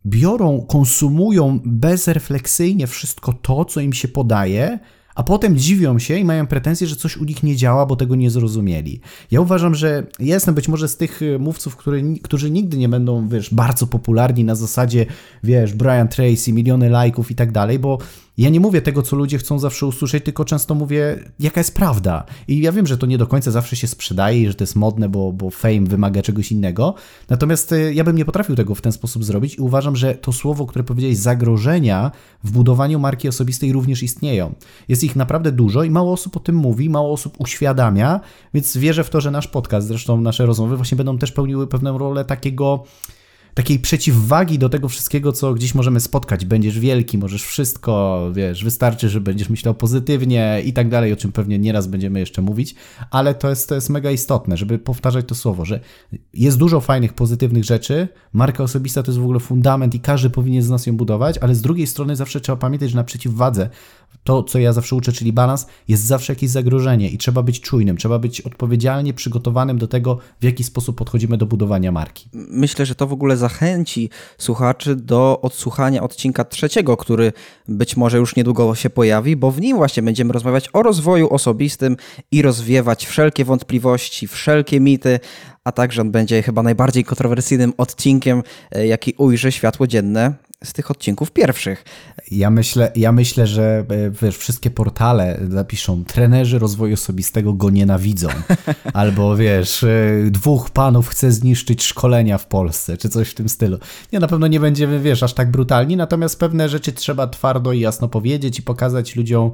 biorą, 0.06 0.66
konsumują 0.70 1.60
bezrefleksyjnie 1.66 2.88
wszystko 2.88 3.34
to, 3.34 3.66
co 3.66 3.80
im 3.80 3.94
się 3.94 4.08
podaje, 4.08 4.80
a 5.18 5.24
potem 5.24 5.58
dziwią 5.58 6.00
się 6.00 6.18
i 6.18 6.26
mają 6.26 6.48
pretensje, 6.48 6.88
że 6.88 6.96
coś 6.96 7.18
u 7.18 7.24
nich 7.24 7.44
nie 7.44 7.56
działa, 7.56 7.86
bo 7.86 7.96
tego 7.96 8.16
nie 8.16 8.30
zrozumieli. 8.30 9.00
Ja 9.32 9.42
uważam, 9.42 9.76
że 9.76 10.04
jestem 10.20 10.56
być 10.56 10.68
może 10.68 10.88
z 10.88 10.98
tych 10.98 11.22
y, 11.22 11.40
mówców, 11.40 11.76
który, 11.76 12.04
którzy 12.24 12.52
nigdy 12.52 12.78
nie 12.78 12.90
będą, 12.90 13.28
wiesz, 13.30 13.54
bardzo 13.54 13.88
popularni 13.88 14.44
na 14.44 14.56
zasadzie, 14.56 15.06
wiesz, 15.44 15.74
Brian 15.74 16.08
Tracy, 16.08 16.54
miliony 16.54 16.90
lajków 16.90 17.32
i 17.32 17.36
tak 17.36 17.52
dalej, 17.52 17.80
bo 17.80 17.98
ja 18.38 18.50
nie 18.50 18.60
mówię 18.60 18.82
tego, 18.82 19.02
co 19.02 19.16
ludzie 19.16 19.38
chcą 19.38 19.60
zawsze 19.60 19.86
usłyszeć, 19.86 20.24
tylko 20.24 20.46
często 20.46 20.76
mówię, 20.76 21.32
jaka 21.40 21.60
jest 21.60 21.76
prawda. 21.76 22.24
I 22.48 22.60
ja 22.60 22.72
wiem, 22.72 22.88
że 22.88 22.98
to 22.98 23.06
nie 23.06 23.18
do 23.18 23.28
końca 23.28 23.52
zawsze 23.52 23.76
się 23.76 23.88
sprzedaje 23.88 24.42
i 24.42 24.48
że 24.48 24.54
to 24.54 24.64
jest 24.64 24.76
modne, 24.76 25.10
bo, 25.10 25.34
bo 25.34 25.50
fame 25.50 25.82
wymaga 25.82 26.22
czegoś 26.22 26.52
innego. 26.52 26.94
Natomiast 27.30 27.72
y, 27.72 27.94
ja 27.94 28.04
bym 28.04 28.16
nie 28.16 28.26
potrafił 28.26 28.56
tego 28.56 28.76
w 28.76 28.82
ten 28.82 28.92
sposób 28.92 29.24
zrobić 29.24 29.56
i 29.56 29.62
uważam, 29.62 29.96
że 29.96 30.16
to 30.16 30.32
słowo, 30.32 30.66
które 30.66 30.84
powiedziałeś, 30.84 31.18
zagrożenia 31.18 32.12
w 32.44 32.52
budowaniu 32.52 33.00
marki 33.00 33.28
osobistej 33.28 33.74
również 33.74 34.04
istnieją. 34.04 34.54
Jest 34.88 35.04
ich 35.04 35.16
naprawdę 35.16 35.52
dużo 35.52 35.84
i 35.84 35.90
mało 35.90 36.14
osób 36.14 36.38
o 36.38 36.40
tym 36.40 36.56
mówi, 36.56 36.90
mało 36.90 37.14
osób 37.14 37.36
uświadamia, 37.40 38.20
więc 38.54 38.78
wierzę 38.78 39.04
w 39.04 39.10
to, 39.10 39.22
że 39.22 39.32
nasz 39.32 39.48
podcast, 39.48 39.88
zresztą 39.88 40.22
nasze 40.22 40.46
rozmowy 40.46 40.78
właśnie 40.78 40.96
będą 40.96 41.18
też 41.18 41.32
pełniły 41.32 41.68
pewną 41.68 41.98
rolę 41.98 42.26
takiego 42.26 42.84
takiej 43.58 43.80
przeciwwagi 43.80 44.60
do 44.60 44.70
tego 44.70 44.90
wszystkiego, 44.90 45.32
co 45.32 45.54
gdzieś 45.54 45.76
możemy 45.76 46.00
spotkać. 46.00 46.46
Będziesz 46.46 46.80
wielki, 46.80 47.18
możesz 47.18 47.44
wszystko, 47.44 48.22
wiesz, 48.34 48.64
wystarczy, 48.64 49.10
że 49.10 49.22
będziesz 49.22 49.50
myślał 49.50 49.74
pozytywnie 49.74 50.62
i 50.66 50.74
tak 50.74 50.90
dalej, 50.90 51.14
o 51.14 51.16
czym 51.16 51.32
pewnie 51.32 51.60
nieraz 51.60 51.88
będziemy 51.88 52.20
jeszcze 52.20 52.42
mówić, 52.42 52.76
ale 53.12 53.36
to 53.36 53.50
jest, 53.50 53.70
to 53.70 53.76
jest 53.76 53.90
mega 53.90 54.12
istotne, 54.12 54.58
żeby 54.58 54.80
powtarzać 54.80 55.26
to 55.28 55.36
słowo, 55.36 55.66
że 55.66 55.80
jest 56.34 56.58
dużo 56.58 56.82
fajnych, 56.82 57.14
pozytywnych 57.14 57.64
rzeczy, 57.64 58.08
marka 58.34 58.64
osobista 58.64 59.04
to 59.04 59.12
jest 59.12 59.20
w 59.20 59.24
ogóle 59.24 59.40
fundament 59.40 59.96
i 59.96 60.00
każdy 60.00 60.30
powinien 60.30 60.64
z 60.64 60.70
nas 60.70 60.86
ją 60.86 60.98
budować, 60.98 61.38
ale 61.38 61.56
z 61.56 61.62
drugiej 61.62 61.88
strony 61.88 62.16
zawsze 62.16 62.42
trzeba 62.42 62.56
pamiętać, 62.56 62.90
że 62.90 62.96
na 62.96 63.04
przeciwwadze 63.04 63.70
to, 64.28 64.44
co 64.44 64.60
ja 64.60 64.74
zawsze 64.74 64.96
uczę, 64.96 65.12
czyli 65.12 65.34
balans, 65.34 65.66
jest 65.88 66.04
zawsze 66.04 66.34
jakieś 66.34 66.50
zagrożenie 66.50 67.10
i 67.10 67.18
trzeba 67.18 67.44
być 67.44 67.62
czujnym, 67.62 67.98
trzeba 67.98 68.20
być 68.20 68.42
odpowiedzialnie 68.42 69.14
przygotowanym 69.14 69.78
do 69.78 69.88
tego, 69.88 70.18
w 70.42 70.44
jaki 70.44 70.64
sposób 70.64 70.98
podchodzimy 70.98 71.38
do 71.38 71.46
budowania 71.46 71.92
marki. 71.92 72.30
Myślę, 72.34 72.86
że 72.86 72.96
to 72.96 73.08
w 73.08 73.14
ogóle 73.14 73.38
zachęci 73.38 74.10
słuchaczy 74.38 74.96
do 74.96 75.42
odsłuchania 75.42 76.04
odcinka 76.04 76.46
trzeciego, 76.46 76.98
który 76.98 77.34
być 77.68 77.98
może 77.98 78.18
już 78.18 78.36
niedługo 78.36 78.76
się 78.76 78.90
pojawi, 78.90 79.36
bo 79.36 79.52
w 79.52 79.62
nim 79.62 79.78
właśnie 79.78 80.04
będziemy 80.04 80.34
rozmawiać 80.34 80.70
o 80.74 80.84
rozwoju 80.84 81.34
osobistym 81.34 81.98
i 82.32 82.42
rozwiewać 82.42 83.06
wszelkie 83.06 83.46
wątpliwości, 83.46 84.28
wszelkie 84.28 84.80
mity, 84.80 85.20
a 85.64 85.72
także 85.72 86.02
on 86.02 86.12
będzie 86.12 86.44
chyba 86.44 86.64
najbardziej 86.64 87.04
kontrowersyjnym 87.04 87.74
odcinkiem, 87.78 88.44
e, 88.72 88.88
jaki 88.88 89.14
ujrzy 89.18 89.52
światło 89.52 89.88
dzienne 89.88 90.34
z 90.64 90.74
tych 90.74 90.92
odcinków 90.92 91.32
pierwszych. 91.32 91.86
Ja 92.32 92.50
myślę, 92.50 92.92
ja 92.96 93.12
myślę, 93.12 93.48
że 93.48 93.86
e, 93.90 94.10
wiesz, 94.22 94.38
wszystkie 94.38 94.70
portale 94.70 95.40
napiszą 95.50 96.04
trenerzy 96.06 96.60
rozwoju 96.60 96.94
osobistego 96.94 97.54
go 97.54 97.70
nienawidzą. 97.70 98.28
Albo 98.94 99.36
wiesz, 99.36 99.84
e, 99.84 99.90
dwóch 100.32 100.70
panów 100.70 101.08
chce 101.10 101.32
zniszczyć 101.32 101.84
szkolenia 101.84 102.38
w 102.38 102.48
Polsce, 102.48 102.98
czy 102.98 103.10
coś 103.10 103.30
w 103.30 103.34
tym 103.34 103.50
stylu. 103.50 103.78
Nie, 104.14 104.20
na 104.20 104.28
pewno 104.28 104.48
nie 104.48 104.60
będziemy, 104.60 105.00
wiesz, 105.00 105.24
aż 105.24 105.34
tak 105.34 105.52
brutalni, 105.52 105.98
natomiast 105.98 106.40
pewne 106.40 106.70
rzeczy 106.70 106.92
trzeba 106.92 107.28
twardo 107.28 107.74
i 107.74 107.80
jasno 107.80 108.08
powiedzieć 108.08 108.60
i 108.60 108.62
pokazać 108.62 109.16
ludziom, 109.16 109.52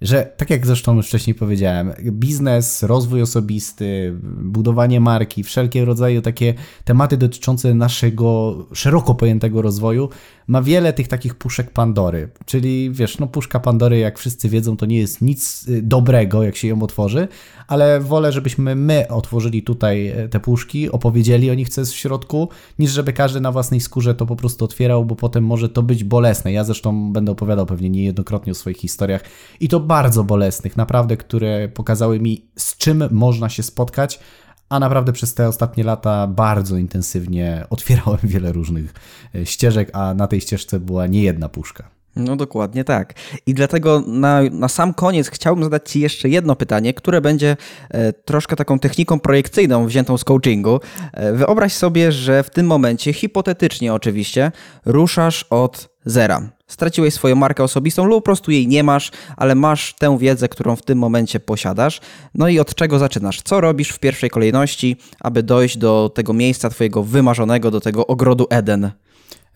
że 0.00 0.32
tak 0.36 0.50
jak 0.50 0.66
zresztą 0.66 0.96
już 0.96 1.06
wcześniej 1.06 1.34
powiedziałem, 1.34 1.92
biznes, 2.02 2.82
rozwój 2.82 3.22
osobisty, 3.22 4.14
budowanie 4.42 5.00
marki, 5.00 5.44
wszelkie 5.44 5.84
rodzaje 5.84 6.22
takie 6.22 6.54
tematy 6.84 7.16
dotyczące 7.16 7.74
naszego 7.74 8.56
szeroko 8.72 9.14
pojętego 9.14 9.62
rozwoju 9.62 10.08
ma 10.46 10.62
wiele 10.62 10.92
tych 10.92 11.08
takich 11.08 11.34
puszek 11.34 11.70
Pandory. 11.70 12.28
Czyli 12.44 12.90
wiesz, 12.90 13.18
no 13.18 13.26
puszka 13.26 13.60
Pandory, 13.60 13.98
jak 13.98 14.18
wszyscy 14.18 14.48
wiedzą, 14.48 14.76
to 14.76 14.86
nie 14.86 14.98
jest 14.98 15.22
nic 15.22 15.68
y, 15.68 15.82
dobrego, 15.82 16.42
jak 16.42 16.56
się 16.56 16.68
ją 16.68 16.82
otworzy, 16.82 17.28
ale 17.68 18.00
wolę, 18.00 18.32
żebyśmy 18.32 18.74
my 18.74 19.08
otworzyli 19.08 19.62
tutaj 19.62 20.06
e, 20.06 20.28
te 20.28 20.40
puszki, 20.40 20.90
opowiedzieli 20.90 21.50
o 21.50 21.54
nich, 21.54 21.68
co 21.68 21.80
jest 21.80 21.92
w 21.92 21.96
środku, 21.96 22.48
niż 22.78 22.90
żeby 22.90 23.12
każdy 23.12 23.40
na 23.40 23.52
własnej 23.52 23.80
skórze 23.80 24.14
to 24.14 24.26
po 24.26 24.36
prostu 24.36 24.64
otwierał, 24.64 25.04
bo 25.04 25.16
potem 25.16 25.44
może 25.44 25.68
to 25.68 25.82
być 25.82 26.04
bolesne. 26.04 26.52
Ja 26.52 26.64
zresztą 26.64 27.12
będę 27.12 27.32
opowiadał 27.32 27.66
pewnie 27.66 27.90
niejednokrotnie 27.90 28.52
o 28.52 28.54
swoich 28.54 28.76
historiach 28.76 29.22
i 29.60 29.68
to 29.68 29.80
bardzo 29.86 30.24
bolesnych, 30.24 30.76
naprawdę, 30.76 31.16
które 31.16 31.68
pokazały 31.68 32.20
mi, 32.20 32.46
z 32.56 32.76
czym 32.76 33.08
można 33.10 33.48
się 33.48 33.62
spotkać, 33.62 34.20
a 34.68 34.78
naprawdę 34.78 35.12
przez 35.12 35.34
te 35.34 35.48
ostatnie 35.48 35.84
lata 35.84 36.26
bardzo 36.26 36.76
intensywnie 36.76 37.64
otwierałem 37.70 38.20
wiele 38.22 38.52
różnych 38.52 38.94
e, 39.34 39.46
ścieżek, 39.46 39.90
a 39.92 40.14
na 40.14 40.26
tej 40.26 40.40
ścieżce 40.40 40.80
była 40.80 41.06
nie 41.06 41.22
jedna 41.22 41.48
puszka. 41.48 41.96
No 42.16 42.36
dokładnie 42.36 42.84
tak. 42.84 43.14
I 43.46 43.54
dlatego 43.54 44.02
na, 44.06 44.42
na 44.42 44.68
sam 44.68 44.94
koniec 44.94 45.30
chciałbym 45.30 45.64
zadać 45.64 45.90
Ci 45.90 46.00
jeszcze 46.00 46.28
jedno 46.28 46.56
pytanie, 46.56 46.94
które 46.94 47.20
będzie 47.20 47.56
e, 47.90 48.12
troszkę 48.12 48.56
taką 48.56 48.78
techniką 48.78 49.20
projekcyjną 49.20 49.86
wziętą 49.86 50.18
z 50.18 50.24
coachingu. 50.24 50.80
E, 51.12 51.32
wyobraź 51.32 51.72
sobie, 51.72 52.12
że 52.12 52.42
w 52.42 52.50
tym 52.50 52.66
momencie, 52.66 53.12
hipotetycznie 53.12 53.94
oczywiście, 53.94 54.52
ruszasz 54.84 55.46
od 55.50 55.88
zera. 56.04 56.55
Straciłeś 56.66 57.14
swoją 57.14 57.36
markę 57.36 57.64
osobistą 57.64 58.04
lub 58.04 58.18
po 58.18 58.24
prostu 58.24 58.50
jej 58.50 58.68
nie 58.68 58.82
masz, 58.82 59.10
ale 59.36 59.54
masz 59.54 59.94
tę 59.94 60.18
wiedzę, 60.18 60.48
którą 60.48 60.76
w 60.76 60.82
tym 60.82 60.98
momencie 60.98 61.40
posiadasz. 61.40 62.00
No 62.34 62.48
i 62.48 62.58
od 62.58 62.74
czego 62.74 62.98
zaczynasz? 62.98 63.42
Co 63.42 63.60
robisz 63.60 63.88
w 63.88 63.98
pierwszej 63.98 64.30
kolejności, 64.30 64.96
aby 65.20 65.42
dojść 65.42 65.78
do 65.78 66.10
tego 66.14 66.32
miejsca 66.32 66.70
Twojego 66.70 67.02
wymarzonego, 67.02 67.70
do 67.70 67.80
tego 67.80 68.06
ogrodu 68.06 68.46
Eden? 68.50 68.90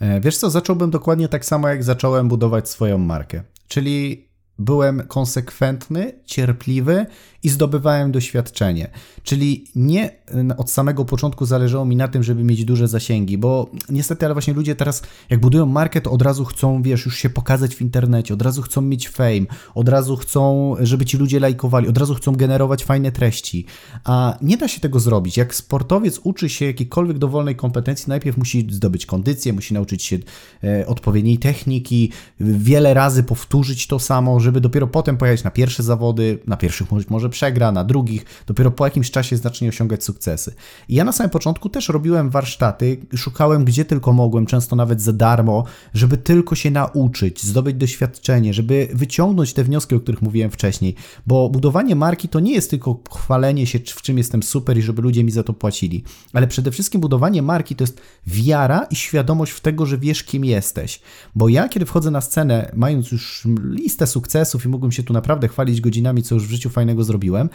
E, 0.00 0.20
wiesz 0.20 0.36
co, 0.36 0.50
zacząłbym 0.50 0.90
dokładnie 0.90 1.28
tak 1.28 1.44
samo, 1.44 1.68
jak 1.68 1.84
zacząłem 1.84 2.28
budować 2.28 2.68
swoją 2.68 2.98
markę. 2.98 3.42
Czyli 3.68 4.28
byłem 4.58 5.02
konsekwentny, 5.08 6.12
cierpliwy 6.26 7.06
i 7.42 7.48
zdobywałem 7.48 8.12
doświadczenie. 8.12 8.90
Czyli 9.22 9.64
nie 9.74 10.10
e, 10.10 10.56
od 10.56 10.70
samego 10.70 11.04
początku 11.04 11.46
zależało 11.46 11.84
mi 11.84 11.96
na 11.96 12.08
tym, 12.08 12.22
żeby 12.22 12.44
mieć 12.44 12.64
duże 12.64 12.88
zasięgi, 12.88 13.38
bo 13.38 13.70
niestety, 13.88 14.26
ale 14.26 14.34
właśnie 14.34 14.54
ludzie 14.54 14.76
teraz, 14.76 15.02
jak 15.30 15.40
budują 15.40 15.66
markę, 15.66 16.00
to 16.00 16.10
od 16.10 16.22
razu 16.22 16.44
chcą, 16.44 16.82
wiesz, 16.82 17.04
już 17.04 17.16
się 17.16 17.30
pokazać 17.30 17.74
w 17.74 17.80
internecie, 17.80 18.34
od 18.34 18.42
razu 18.42 18.62
chcą 18.62 18.80
mieć 18.80 19.08
fame, 19.08 19.46
od 19.74 19.88
razu 19.88 20.16
chcą, 20.16 20.74
żeby 20.80 21.04
ci 21.04 21.16
ludzie 21.16 21.40
lajkowali, 21.40 21.88
od 21.88 21.98
razu 21.98 22.14
chcą 22.14 22.32
generować 22.32 22.84
fajne 22.84 23.12
treści. 23.12 23.66
A 24.04 24.38
nie 24.42 24.56
da 24.56 24.68
się 24.68 24.80
tego 24.80 25.00
zrobić. 25.00 25.36
Jak 25.36 25.54
sportowiec 25.54 26.20
uczy 26.24 26.48
się 26.48 26.64
jakiejkolwiek 26.64 27.18
dowolnej 27.18 27.56
kompetencji, 27.56 28.04
najpierw 28.08 28.36
musi 28.36 28.66
zdobyć 28.70 29.06
kondycję, 29.06 29.52
musi 29.52 29.74
nauczyć 29.74 30.02
się 30.02 30.18
e, 30.64 30.86
odpowiedniej 30.86 31.38
techniki, 31.38 32.12
wiele 32.40 32.94
razy 32.94 33.22
powtórzyć 33.22 33.86
to 33.86 33.98
samo, 33.98 34.40
żeby 34.40 34.60
dopiero 34.60 34.86
potem 34.86 35.16
pojechać 35.16 35.44
na 35.44 35.50
pierwsze 35.50 35.82
zawody, 35.82 36.38
na 36.46 36.56
pierwszych 36.56 36.90
może 37.10 37.29
przegra, 37.30 37.72
na 37.72 37.84
drugich, 37.84 38.24
dopiero 38.46 38.70
po 38.70 38.84
jakimś 38.84 39.10
czasie 39.10 39.36
zacznie 39.36 39.68
osiągać 39.68 40.04
sukcesy. 40.04 40.54
I 40.88 40.94
ja 40.94 41.04
na 41.04 41.12
samym 41.12 41.30
początku 41.30 41.68
też 41.68 41.88
robiłem 41.88 42.30
warsztaty, 42.30 43.06
szukałem 43.16 43.64
gdzie 43.64 43.84
tylko 43.84 44.12
mogłem, 44.12 44.46
często 44.46 44.76
nawet 44.76 45.02
za 45.02 45.12
darmo, 45.12 45.64
żeby 45.94 46.16
tylko 46.16 46.54
się 46.54 46.70
nauczyć, 46.70 47.42
zdobyć 47.42 47.76
doświadczenie, 47.76 48.54
żeby 48.54 48.88
wyciągnąć 48.94 49.52
te 49.52 49.64
wnioski, 49.64 49.94
o 49.94 50.00
których 50.00 50.22
mówiłem 50.22 50.50
wcześniej, 50.50 50.94
bo 51.26 51.48
budowanie 51.48 51.96
marki 51.96 52.28
to 52.28 52.40
nie 52.40 52.52
jest 52.52 52.70
tylko 52.70 53.00
chwalenie 53.10 53.66
się, 53.66 53.78
w 53.78 54.02
czym 54.02 54.18
jestem 54.18 54.42
super 54.42 54.78
i 54.78 54.82
żeby 54.82 55.02
ludzie 55.02 55.24
mi 55.24 55.30
za 55.30 55.42
to 55.42 55.52
płacili, 55.52 56.04
ale 56.32 56.46
przede 56.46 56.70
wszystkim 56.70 57.00
budowanie 57.00 57.42
marki 57.42 57.76
to 57.76 57.84
jest 57.84 58.00
wiara 58.26 58.86
i 58.90 58.96
świadomość 58.96 59.52
w 59.52 59.60
tego, 59.60 59.86
że 59.86 59.98
wiesz, 59.98 60.24
kim 60.24 60.44
jesteś. 60.44 61.00
Bo 61.34 61.48
ja, 61.48 61.68
kiedy 61.68 61.86
wchodzę 61.86 62.10
na 62.10 62.20
scenę, 62.20 62.72
mając 62.76 63.12
już 63.12 63.46
listę 63.64 64.06
sukcesów 64.06 64.64
i 64.64 64.68
mógłbym 64.68 64.92
się 64.92 65.02
tu 65.02 65.12
naprawdę 65.12 65.48
chwalić 65.48 65.80
godzinami, 65.80 66.22
co 66.22 66.34
już 66.34 66.46
w 66.46 66.50
życiu 66.50 66.70
fajnego 66.70 67.04
zrobiłem, 67.04 67.19
zrobiłem, 67.20 67.50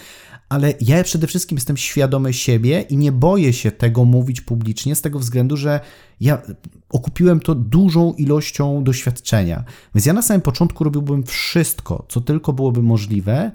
ale 0.49 0.73
ja 0.81 1.03
przede 1.03 1.27
wszystkim 1.27 1.57
jestem 1.57 1.77
świadomy 1.77 2.33
siebie 2.33 2.81
i 2.81 2.97
nie 2.97 3.11
boję 3.11 3.53
się 3.53 3.71
tego 3.71 4.05
mówić 4.05 4.41
publicznie 4.41 4.95
z 4.95 5.01
tego 5.01 5.19
względu, 5.19 5.57
że 5.57 5.79
ja 6.21 6.41
okupiłem 6.89 7.39
to 7.39 7.55
dużą 7.55 8.13
ilością 8.13 8.83
doświadczenia. 8.83 9.63
Więc 9.95 10.05
ja 10.05 10.13
na 10.13 10.21
samym 10.21 10.41
początku 10.41 10.83
robiłbym 10.83 11.23
wszystko, 11.23 12.05
co 12.09 12.21
tylko 12.21 12.53
byłoby 12.53 12.81
możliwe, 12.81 13.51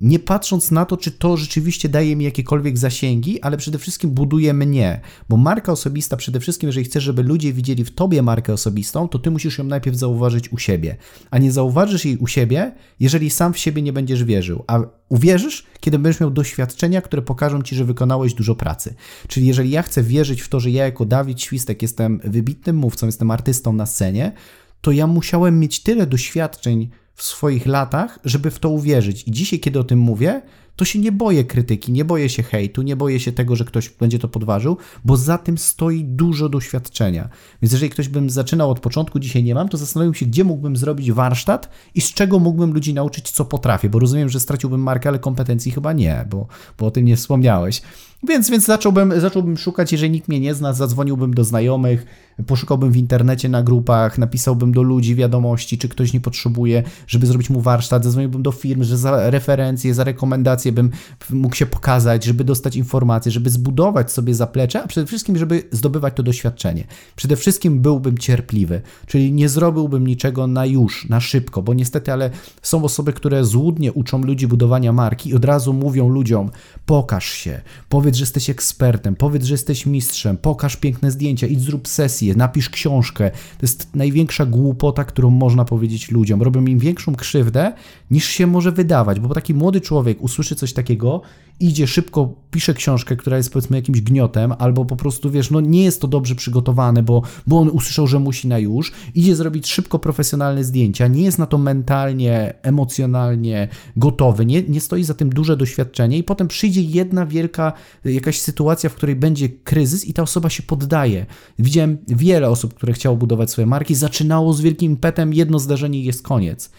nie 0.00 0.18
patrząc 0.18 0.70
na 0.70 0.84
to, 0.84 0.96
czy 0.96 1.10
to 1.10 1.36
rzeczywiście 1.36 1.88
daje 1.88 2.16
mi 2.16 2.24
jakiekolwiek 2.24 2.78
zasięgi, 2.78 3.42
ale 3.42 3.56
przede 3.56 3.78
wszystkim 3.78 4.10
buduje 4.10 4.54
mnie, 4.54 5.00
bo 5.28 5.36
marka 5.36 5.72
osobista 5.72 6.16
przede 6.16 6.40
wszystkim, 6.40 6.66
jeżeli 6.66 6.84
chcesz, 6.84 7.04
żeby 7.04 7.22
ludzie 7.22 7.52
widzieli 7.52 7.84
w 7.84 7.94
tobie 7.94 8.22
markę 8.22 8.52
osobistą, 8.52 9.08
to 9.08 9.18
ty 9.18 9.30
musisz 9.30 9.58
ją 9.58 9.64
najpierw 9.64 9.96
zauważyć 9.96 10.52
u 10.52 10.58
siebie, 10.58 10.96
a 11.30 11.38
nie 11.38 11.52
zauważysz 11.52 12.04
jej 12.04 12.16
u 12.16 12.26
siebie, 12.26 12.72
jeżeli 13.00 13.30
sam 13.30 13.52
w 13.52 13.58
siebie 13.58 13.82
nie 13.82 13.92
będziesz 13.92 14.24
wierzył, 14.24 14.64
a 14.66 14.80
uwierzysz, 15.08 15.66
kiedy 15.80 15.98
będziesz 15.98 16.20
miał 16.20 16.30
doświadczenia, 16.30 17.02
które 17.02 17.22
pokażą 17.22 17.62
ci, 17.62 17.76
że 17.76 17.84
wykonałeś 17.84 18.34
dużo 18.34 18.54
pracy. 18.54 18.94
Czyli 19.28 19.46
jeżeli 19.46 19.70
ja 19.70 19.82
chcę 19.82 20.02
wierzyć 20.02 20.42
w 20.42 20.48
to, 20.48 20.60
że 20.60 20.70
ja 20.70 20.84
jako 20.84 21.04
Dawid 21.04 21.40
Świstek 21.40 21.82
jestem 21.82 22.20
wybitnym 22.24 22.76
mówcą, 22.76 23.06
jestem 23.06 23.30
artystą 23.30 23.72
na 23.72 23.86
scenie, 23.86 24.32
to 24.80 24.92
ja 24.92 25.06
musiałem 25.06 25.60
mieć 25.60 25.82
tyle 25.82 26.06
doświadczeń, 26.06 26.90
w 27.16 27.22
swoich 27.22 27.66
latach, 27.66 28.18
żeby 28.24 28.50
w 28.50 28.58
to 28.58 28.68
uwierzyć. 28.68 29.24
I 29.28 29.30
dzisiaj, 29.30 29.60
kiedy 29.60 29.78
o 29.78 29.84
tym 29.84 29.98
mówię, 29.98 30.42
to 30.76 30.84
się 30.84 30.98
nie 30.98 31.12
boję 31.12 31.44
krytyki, 31.44 31.92
nie 31.92 32.04
boję 32.04 32.28
się 32.28 32.42
hejtu, 32.42 32.82
nie 32.82 32.96
boję 32.96 33.20
się 33.20 33.32
tego, 33.32 33.56
że 33.56 33.64
ktoś 33.64 33.88
będzie 33.88 34.18
to 34.18 34.28
podważył, 34.28 34.76
bo 35.04 35.16
za 35.16 35.38
tym 35.38 35.58
stoi 35.58 36.04
dużo 36.04 36.48
doświadczenia. 36.48 37.28
Więc 37.62 37.72
jeżeli 37.72 37.90
ktoś 37.90 38.08
bym 38.08 38.30
zaczynał 38.30 38.70
od 38.70 38.80
początku, 38.80 39.18
dzisiaj 39.18 39.44
nie 39.44 39.54
mam, 39.54 39.68
to 39.68 39.76
zastanowił 39.76 40.14
się, 40.14 40.26
gdzie 40.26 40.44
mógłbym 40.44 40.76
zrobić 40.76 41.12
warsztat 41.12 41.70
i 41.94 42.00
z 42.00 42.14
czego 42.14 42.38
mógłbym 42.38 42.72
ludzi 42.72 42.94
nauczyć, 42.94 43.30
co 43.30 43.44
potrafię, 43.44 43.88
bo 43.88 43.98
rozumiem, 43.98 44.28
że 44.28 44.40
straciłbym 44.40 44.80
markę, 44.82 45.08
ale 45.08 45.18
kompetencji 45.18 45.72
chyba 45.72 45.92
nie, 45.92 46.26
bo, 46.30 46.46
bo 46.78 46.86
o 46.86 46.90
tym 46.90 47.04
nie 47.04 47.16
wspomniałeś. 47.16 47.82
Więc, 48.28 48.50
więc 48.50 48.64
zacząłbym, 48.64 49.20
zacząłbym 49.20 49.56
szukać, 49.56 49.92
jeżeli 49.92 50.10
nikt 50.10 50.28
mnie 50.28 50.40
nie 50.40 50.54
zna, 50.54 50.72
zadzwoniłbym 50.72 51.34
do 51.34 51.44
znajomych, 51.44 52.06
poszukałbym 52.46 52.92
w 52.92 52.96
internecie 52.96 53.48
na 53.48 53.62
grupach, 53.62 54.18
napisałbym 54.18 54.72
do 54.72 54.82
ludzi 54.82 55.14
wiadomości, 55.14 55.78
czy 55.78 55.88
ktoś 55.88 56.12
nie 56.12 56.20
potrzebuje, 56.20 56.82
żeby 57.06 57.26
zrobić 57.26 57.50
mu 57.50 57.60
warsztat, 57.60 58.04
zadzwoniłbym 58.04 58.42
do 58.42 58.52
firm, 58.52 58.82
że 58.82 58.98
za 58.98 59.30
referencje, 59.30 59.94
za 59.94 60.04
rekomendacje 60.04 60.65
bym 60.72 60.90
mógł 61.30 61.54
się 61.54 61.66
pokazać, 61.66 62.24
żeby 62.24 62.44
dostać 62.44 62.76
informacje, 62.76 63.32
żeby 63.32 63.50
zbudować 63.50 64.12
sobie 64.12 64.34
zaplecze, 64.34 64.82
a 64.82 64.86
przede 64.86 65.06
wszystkim, 65.06 65.38
żeby 65.38 65.62
zdobywać 65.72 66.14
to 66.16 66.22
doświadczenie. 66.22 66.84
Przede 67.16 67.36
wszystkim 67.36 67.80
byłbym 67.80 68.18
cierpliwy, 68.18 68.82
czyli 69.06 69.32
nie 69.32 69.48
zrobiłbym 69.48 70.06
niczego 70.06 70.46
na 70.46 70.66
już, 70.66 71.08
na 71.08 71.20
szybko, 71.20 71.62
bo 71.62 71.74
niestety, 71.74 72.12
ale 72.12 72.30
są 72.62 72.84
osoby, 72.84 73.12
które 73.12 73.44
złudnie 73.44 73.92
uczą 73.92 74.22
ludzi 74.22 74.46
budowania 74.46 74.92
marki 74.92 75.30
i 75.30 75.34
od 75.34 75.44
razu 75.44 75.72
mówią 75.72 76.08
ludziom, 76.08 76.50
pokaż 76.86 77.26
się, 77.30 77.60
powiedz, 77.88 78.16
że 78.16 78.22
jesteś 78.22 78.50
ekspertem, 78.50 79.16
powiedz, 79.16 79.44
że 79.44 79.54
jesteś 79.54 79.86
mistrzem, 79.86 80.36
pokaż 80.36 80.76
piękne 80.76 81.10
zdjęcia, 81.10 81.46
idź 81.46 81.60
zrób 81.60 81.88
sesję, 81.88 82.34
napisz 82.34 82.70
książkę. 82.70 83.30
To 83.30 83.62
jest 83.62 83.94
największa 83.94 84.46
głupota, 84.46 85.04
którą 85.04 85.30
można 85.30 85.64
powiedzieć 85.64 86.10
ludziom. 86.10 86.42
Robią 86.42 86.66
im 86.66 86.78
większą 86.78 87.14
krzywdę, 87.14 87.72
niż 88.10 88.24
się 88.24 88.46
może 88.46 88.72
wydawać, 88.72 89.20
bo 89.20 89.34
taki 89.34 89.54
młody 89.54 89.80
człowiek 89.80 90.22
usłyszy 90.22 90.55
coś 90.56 90.72
takiego, 90.72 91.22
idzie 91.60 91.86
szybko, 91.86 92.34
pisze 92.50 92.74
książkę, 92.74 93.16
która 93.16 93.36
jest 93.36 93.52
powiedzmy 93.52 93.76
jakimś 93.76 94.00
gniotem, 94.00 94.54
albo 94.58 94.84
po 94.84 94.96
prostu 94.96 95.30
wiesz, 95.30 95.50
no 95.50 95.60
nie 95.60 95.84
jest 95.84 96.00
to 96.00 96.08
dobrze 96.08 96.34
przygotowane, 96.34 97.02
bo, 97.02 97.22
bo 97.46 97.58
on 97.58 97.68
usłyszał, 97.68 98.06
że 98.06 98.18
musi 98.18 98.48
na 98.48 98.58
już, 98.58 98.92
idzie 99.14 99.36
zrobić 99.36 99.66
szybko 99.66 99.98
profesjonalne 99.98 100.64
zdjęcia, 100.64 101.06
nie 101.06 101.22
jest 101.22 101.38
na 101.38 101.46
to 101.46 101.58
mentalnie, 101.58 102.54
emocjonalnie 102.62 103.68
gotowy, 103.96 104.46
nie, 104.46 104.62
nie 104.62 104.80
stoi 104.80 105.04
za 105.04 105.14
tym 105.14 105.30
duże 105.30 105.56
doświadczenie 105.56 106.18
i 106.18 106.24
potem 106.24 106.48
przyjdzie 106.48 106.82
jedna 106.82 107.26
wielka 107.26 107.72
jakaś 108.04 108.40
sytuacja, 108.40 108.90
w 108.90 108.94
której 108.94 109.16
będzie 109.16 109.48
kryzys 109.48 110.04
i 110.04 110.12
ta 110.12 110.22
osoba 110.22 110.50
się 110.50 110.62
poddaje. 110.62 111.26
Widziałem 111.58 111.98
wiele 112.08 112.48
osób, 112.48 112.74
które 112.74 112.92
chciało 112.92 113.16
budować 113.16 113.50
swoje 113.50 113.66
marki, 113.66 113.94
zaczynało 113.94 114.52
z 114.52 114.60
wielkim 114.60 114.96
petem, 114.96 115.34
jedno 115.34 115.58
zdarzenie 115.58 115.98
i 116.00 116.04
jest 116.04 116.22
koniec. 116.22 116.70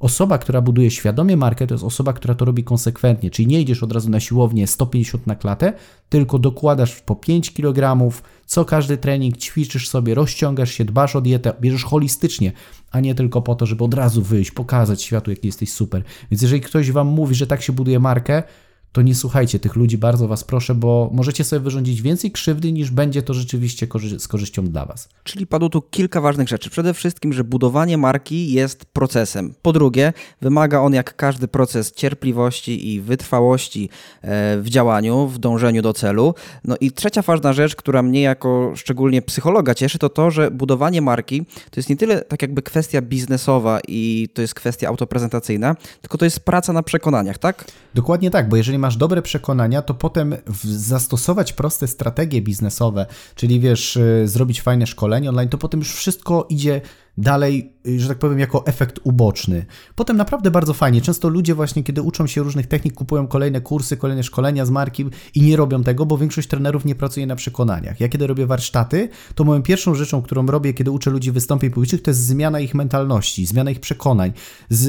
Osoba, 0.00 0.38
która 0.38 0.60
buduje 0.60 0.90
świadomie 0.90 1.36
markę, 1.36 1.66
to 1.66 1.74
jest 1.74 1.84
osoba, 1.84 2.12
która 2.12 2.34
to 2.34 2.44
robi 2.44 2.64
konsekwentnie, 2.64 3.30
czyli 3.30 3.48
nie 3.48 3.60
idziesz 3.60 3.82
od 3.82 3.92
razu 3.92 4.10
na 4.10 4.20
siłownię 4.20 4.66
150 4.66 5.26
na 5.26 5.36
klatę, 5.36 5.72
tylko 6.08 6.38
dokładasz 6.38 7.00
po 7.00 7.16
5 7.16 7.52
kg, 7.52 8.10
co 8.46 8.64
każdy 8.64 8.96
trening 8.96 9.36
ćwiczysz 9.36 9.88
sobie, 9.88 10.14
rozciągasz 10.14 10.70
się, 10.70 10.84
dbasz 10.84 11.16
o 11.16 11.20
dietę, 11.20 11.52
bierzesz 11.60 11.84
holistycznie, 11.84 12.52
a 12.90 13.00
nie 13.00 13.14
tylko 13.14 13.42
po 13.42 13.54
to, 13.54 13.66
żeby 13.66 13.84
od 13.84 13.94
razu 13.94 14.22
wyjść, 14.22 14.50
pokazać 14.50 15.02
światu, 15.02 15.30
jaki 15.30 15.46
jesteś 15.46 15.72
super. 15.72 16.02
Więc 16.30 16.42
jeżeli 16.42 16.60
ktoś 16.60 16.90
wam 16.92 17.06
mówi, 17.06 17.34
że 17.34 17.46
tak 17.46 17.62
się 17.62 17.72
buduje 17.72 17.98
markę, 17.98 18.42
to 18.96 19.02
nie 19.02 19.14
słuchajcie 19.14 19.58
tych 19.58 19.76
ludzi, 19.76 19.98
bardzo 19.98 20.28
Was 20.28 20.44
proszę, 20.44 20.74
bo 20.74 21.10
możecie 21.12 21.44
sobie 21.44 21.60
wyrządzić 21.60 22.02
więcej 22.02 22.30
krzywdy 22.30 22.72
niż 22.72 22.90
będzie 22.90 23.22
to 23.22 23.34
rzeczywiście 23.34 23.86
korzy 23.86 24.20
z 24.20 24.28
korzyścią 24.28 24.64
dla 24.64 24.84
Was. 24.84 25.08
Czyli 25.24 25.46
padło 25.46 25.68
tu 25.68 25.82
kilka 25.82 26.20
ważnych 26.20 26.48
rzeczy. 26.48 26.70
Przede 26.70 26.94
wszystkim, 26.94 27.32
że 27.32 27.44
budowanie 27.44 27.98
marki 27.98 28.52
jest 28.52 28.84
procesem. 28.84 29.54
Po 29.62 29.72
drugie, 29.72 30.12
wymaga 30.40 30.80
on 30.80 30.92
jak 30.92 31.16
każdy 31.16 31.48
proces 31.48 31.92
cierpliwości 31.92 32.94
i 32.94 33.00
wytrwałości 33.00 33.88
e, 34.22 34.60
w 34.60 34.68
działaniu, 34.68 35.26
w 35.26 35.38
dążeniu 35.38 35.82
do 35.82 35.92
celu. 35.92 36.34
No 36.64 36.76
i 36.80 36.92
trzecia 36.92 37.22
ważna 37.22 37.52
rzecz, 37.52 37.76
która 37.76 38.02
mnie 38.02 38.22
jako 38.22 38.72
szczególnie 38.76 39.22
psychologa 39.22 39.74
cieszy, 39.74 39.98
to 39.98 40.08
to, 40.08 40.30
że 40.30 40.50
budowanie 40.50 41.02
marki 41.02 41.44
to 41.70 41.80
jest 41.80 41.88
nie 41.88 41.96
tyle 41.96 42.20
tak 42.20 42.42
jakby 42.42 42.62
kwestia 42.62 43.02
biznesowa 43.02 43.80
i 43.88 44.28
to 44.34 44.42
jest 44.42 44.54
kwestia 44.54 44.88
autoprezentacyjna, 44.88 45.76
tylko 46.00 46.18
to 46.18 46.24
jest 46.24 46.40
praca 46.40 46.72
na 46.72 46.82
przekonaniach, 46.82 47.38
tak? 47.38 47.64
Dokładnie 47.94 48.30
tak, 48.30 48.48
bo 48.48 48.56
jeżeli 48.56 48.78
masz 48.86 48.96
dobre 48.96 49.22
przekonania, 49.22 49.82
to 49.82 49.94
potem 49.94 50.36
zastosować 50.64 51.52
proste 51.52 51.86
strategie 51.86 52.42
biznesowe, 52.42 53.06
czyli 53.34 53.60
wiesz, 53.60 53.96
y, 53.96 54.28
zrobić 54.28 54.62
fajne 54.62 54.86
szkolenie 54.86 55.28
online, 55.28 55.48
to 55.48 55.58
potem 55.58 55.80
już 55.80 55.94
wszystko 55.94 56.46
idzie 56.48 56.80
dalej, 57.18 57.72
y, 57.88 58.00
że 58.00 58.08
tak 58.08 58.18
powiem, 58.18 58.38
jako 58.38 58.66
efekt 58.66 59.00
uboczny. 59.04 59.66
Potem 59.94 60.16
naprawdę 60.16 60.50
bardzo 60.50 60.74
fajnie. 60.74 61.00
Często 61.00 61.28
ludzie 61.28 61.54
właśnie, 61.54 61.82
kiedy 61.82 62.02
uczą 62.02 62.26
się 62.26 62.42
różnych 62.42 62.66
technik, 62.66 62.94
kupują 62.94 63.26
kolejne 63.26 63.60
kursy, 63.60 63.96
kolejne 63.96 64.22
szkolenia 64.22 64.66
z 64.66 64.70
marki 64.70 65.04
i 65.34 65.42
nie 65.42 65.56
robią 65.56 65.82
tego, 65.82 66.06
bo 66.06 66.18
większość 66.18 66.48
trenerów 66.48 66.84
nie 66.84 66.94
pracuje 66.94 67.26
na 67.26 67.36
przekonaniach. 67.36 68.00
Ja 68.00 68.08
kiedy 68.08 68.26
robię 68.26 68.46
warsztaty, 68.46 69.08
to 69.34 69.44
moją 69.44 69.62
pierwszą 69.62 69.94
rzeczą, 69.94 70.22
którą 70.22 70.46
robię, 70.46 70.74
kiedy 70.74 70.90
uczę 70.90 71.10
ludzi 71.10 71.32
wystąpień 71.32 71.70
publicznych, 71.70 72.02
to 72.02 72.10
jest 72.10 72.20
zmiana 72.20 72.60
ich 72.60 72.74
mentalności, 72.74 73.46
zmiana 73.46 73.70
ich 73.70 73.80
przekonań, 73.80 74.32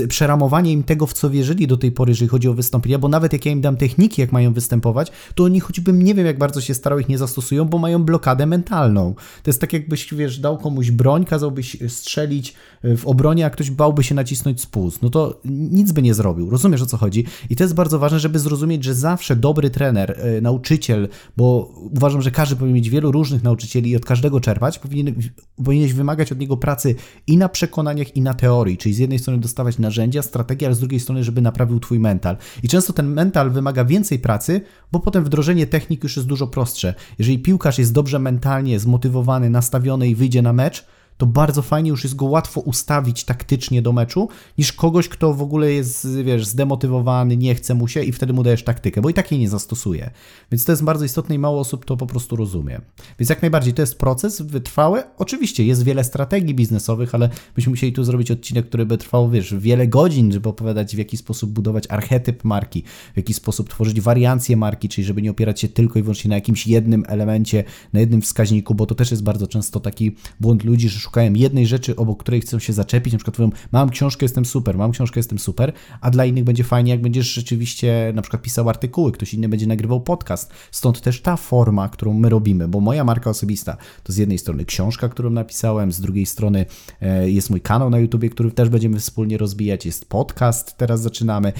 przeramowanie 0.10 0.72
im 0.72 0.84
tego, 0.84 1.08
w 1.08 1.14
co 1.14 1.30
wierzyli 1.30 1.68
do 1.68 1.78
tej 1.78 1.92
pory, 1.92 2.12
jeżeli 2.12 2.30
chodzi 2.30 2.48
o 2.48 2.54
wystąpienia, 2.54 3.00
bo 3.00 3.08
nawet 3.08 3.34
jak 3.34 3.46
ja 3.46 3.52
im 3.52 3.62
dam 3.62 3.78
techniki, 3.78 4.22
jak 4.22 4.32
mają 4.32 4.54
występować, 4.54 5.12
to 5.36 5.44
oni 5.44 5.60
choćbym 5.60 6.02
nie 6.02 6.16
wiem, 6.16 6.26
jak 6.26 6.38
bardzo 6.38 6.62
się 6.62 6.74
starał, 6.74 7.00
ich 7.00 7.10
nie 7.10 7.18
zastosują, 7.18 7.66
bo 7.66 7.78
mają 7.78 8.04
blokadę 8.04 8.46
mentalną. 8.46 9.14
To 9.44 9.50
jest 9.50 9.62
tak, 9.62 9.74
jakbyś, 9.74 10.14
wiesz, 10.14 10.40
dał 10.40 10.58
komuś 10.58 10.92
broń, 10.92 11.26
kazałbyś 11.26 11.78
strzelić 11.88 12.17
strzelić 12.18 12.54
w 12.84 13.06
obronie, 13.06 13.46
a 13.46 13.50
ktoś 13.50 13.72
bałby 13.72 14.04
się 14.04 14.16
nacisnąć 14.16 14.62
spust, 14.62 15.02
no 15.02 15.10
to 15.10 15.42
nic 15.46 15.92
by 15.92 16.02
nie 16.02 16.14
zrobił. 16.14 16.50
Rozumiesz 16.50 16.82
o 16.82 16.86
co 16.86 16.98
chodzi? 16.98 17.26
I 17.50 17.56
to 17.56 17.64
jest 17.64 17.74
bardzo 17.74 18.00
ważne, 18.00 18.20
żeby 18.20 18.40
zrozumieć, 18.40 18.84
że 18.84 18.94
zawsze 18.94 19.36
dobry 19.36 19.70
trener, 19.70 20.20
e, 20.20 20.42
nauczyciel, 20.42 21.08
bo 21.38 21.74
uważam, 21.96 22.22
że 22.22 22.32
każdy 22.32 22.56
powinien 22.56 22.76
mieć 22.76 22.90
wielu 22.90 23.12
różnych 23.12 23.44
nauczycieli 23.44 23.90
i 23.90 23.96
od 23.96 24.06
każdego 24.06 24.40
czerpać, 24.40 24.80
powinien, 24.80 25.16
powinieneś 25.56 25.94
wymagać 25.94 26.32
od 26.32 26.40
niego 26.40 26.58
pracy 26.58 26.96
i 27.28 27.38
na 27.38 27.50
przekonaniach, 27.50 28.16
i 28.16 28.22
na 28.22 28.34
teorii, 28.34 28.78
czyli 28.78 28.96
z 28.96 28.98
jednej 28.98 29.20
strony 29.20 29.40
dostawać 29.40 29.78
narzędzia, 29.78 30.22
strategie, 30.22 30.68
ale 30.68 30.76
z 30.76 30.80
drugiej 30.80 31.00
strony, 31.00 31.24
żeby 31.24 31.42
naprawił 31.42 31.80
twój 31.80 32.00
mental. 32.00 32.38
I 32.64 32.68
często 32.68 32.94
ten 32.94 33.08
mental 33.08 33.52
wymaga 33.52 33.86
więcej 33.86 34.20
pracy, 34.20 34.62
bo 34.92 35.00
potem 35.00 35.24
wdrożenie 35.24 35.68
technik 35.68 36.04
już 36.04 36.16
jest 36.16 36.28
dużo 36.28 36.48
prostsze. 36.48 36.94
Jeżeli 37.20 37.40
piłkarz 37.40 37.80
jest 37.80 37.94
dobrze 37.94 38.20
mentalnie 38.20 38.80
zmotywowany, 38.80 39.50
nastawiony 39.50 40.10
i 40.10 40.16
wyjdzie 40.16 40.42
na 40.42 40.54
mecz, 40.54 40.86
to 41.18 41.26
bardzo 41.26 41.62
fajnie 41.62 41.90
już 41.90 42.04
jest 42.04 42.16
go 42.16 42.26
łatwo 42.26 42.62
ustawić 42.62 43.24
taktycznie 43.24 43.82
do 43.82 43.94
meczu, 43.94 44.30
niż 44.58 44.74
kogoś, 44.74 45.10
kto 45.10 45.34
w 45.34 45.42
ogóle 45.42 45.72
jest, 45.72 46.08
wiesz, 46.24 46.46
zdemotywowany, 46.46 47.38
nie 47.38 47.56
chce 47.56 47.74
mu 47.74 47.88
się 47.88 48.04
i 48.04 48.12
wtedy 48.12 48.34
mu 48.34 48.44
dajesz 48.44 48.64
taktykę, 48.64 49.02
bo 49.02 49.10
i 49.10 49.14
tak 49.14 49.32
jej 49.32 49.40
nie 49.40 49.50
zastosuje. 49.50 50.12
Więc 50.52 50.66
to 50.66 50.72
jest 50.72 50.84
bardzo 50.84 51.06
istotne 51.06 51.36
i 51.36 51.40
mało 51.40 51.60
osób 51.60 51.86
to 51.86 51.98
po 51.98 52.08
prostu 52.08 52.36
rozumie. 52.36 52.82
Więc 53.20 53.30
jak 53.30 53.42
najbardziej 53.42 53.74
to 53.74 53.82
jest 53.82 53.98
proces 53.98 54.42
wytrwały. 54.42 55.04
Oczywiście 55.18 55.66
jest 55.66 55.84
wiele 55.84 56.04
strategii 56.04 56.56
biznesowych, 56.56 57.16
ale 57.16 57.30
byśmy 57.56 57.70
musieli 57.70 57.94
tu 57.94 58.04
zrobić 58.04 58.32
odcinek, 58.32 58.68
który 58.68 58.86
by 58.86 58.98
trwał, 58.98 59.30
wiesz, 59.30 59.56
wiele 59.56 59.88
godzin, 59.88 60.32
żeby 60.32 60.50
opowiadać 60.50 60.96
w 60.96 61.00
jaki 61.00 61.18
sposób 61.18 61.52
budować 61.52 61.84
archetyp 61.90 62.44
marki, 62.44 62.84
w 63.14 63.18
jaki 63.18 63.34
sposób 63.34 63.70
tworzyć 63.70 64.02
wariancje 64.02 64.58
marki, 64.58 64.90
czyli 64.90 65.06
żeby 65.06 65.22
nie 65.22 65.32
opierać 65.32 65.60
się 65.60 65.68
tylko 65.68 66.00
i 66.00 66.02
wyłącznie 66.02 66.30
na 66.30 66.36
jakimś 66.36 66.68
jednym 66.68 67.04
elemencie, 67.08 67.64
na 67.94 68.00
jednym 68.00 68.22
wskaźniku, 68.22 68.76
bo 68.76 68.86
to 68.86 68.96
też 68.96 69.12
jest 69.12 69.24
bardzo 69.24 69.48
często 69.48 69.80
taki 69.80 70.16
błąd 70.40 70.64
ludzi, 70.64 70.90
że 70.90 71.00
szukają 71.08 71.34
jednej 71.34 71.68
rzeczy, 71.68 71.96
obok 71.96 72.20
której 72.20 72.42
chcą 72.42 72.60
się 72.60 72.74
zaczepić, 72.74 73.14
na 73.14 73.20
przykład 73.20 73.40
mówią, 73.40 73.52
mam 73.72 73.90
książkę, 73.90 74.26
jestem 74.26 74.46
super, 74.46 74.78
mam 74.78 74.92
książkę, 74.92 75.20
jestem 75.20 75.40
super, 75.40 75.74
a 76.02 76.10
dla 76.10 76.26
innych 76.26 76.44
będzie 76.44 76.64
fajnie, 76.64 76.92
jak 76.92 77.02
będziesz 77.02 77.34
rzeczywiście 77.34 78.12
na 78.16 78.22
przykład 78.22 78.42
pisał 78.42 78.70
artykuły, 78.70 79.12
ktoś 79.12 79.34
inny 79.34 79.50
będzie 79.50 79.68
nagrywał 79.68 80.02
podcast. 80.02 80.52
Stąd 80.72 81.02
też 81.02 81.22
ta 81.22 81.38
forma, 81.38 81.90
którą 81.90 82.14
my 82.14 82.30
robimy, 82.30 82.68
bo 82.68 82.80
moja 82.80 83.04
marka 83.04 83.30
osobista 83.30 83.78
to 84.04 84.14
z 84.14 84.18
jednej 84.18 84.38
strony 84.38 84.66
książka, 84.66 85.10
którą 85.10 85.30
napisałem, 85.30 85.92
z 85.92 86.02
drugiej 86.02 86.26
strony 86.26 86.66
e, 87.02 87.30
jest 87.30 87.50
mój 87.50 87.62
kanał 87.62 87.90
na 87.90 88.00
YouTubie, 88.00 88.30
który 88.30 88.52
też 88.52 88.70
będziemy 88.70 89.00
wspólnie 89.00 89.38
rozbijać, 89.38 89.86
jest 89.86 90.06
podcast, 90.10 90.78
teraz 90.78 91.02
zaczynamy, 91.02 91.54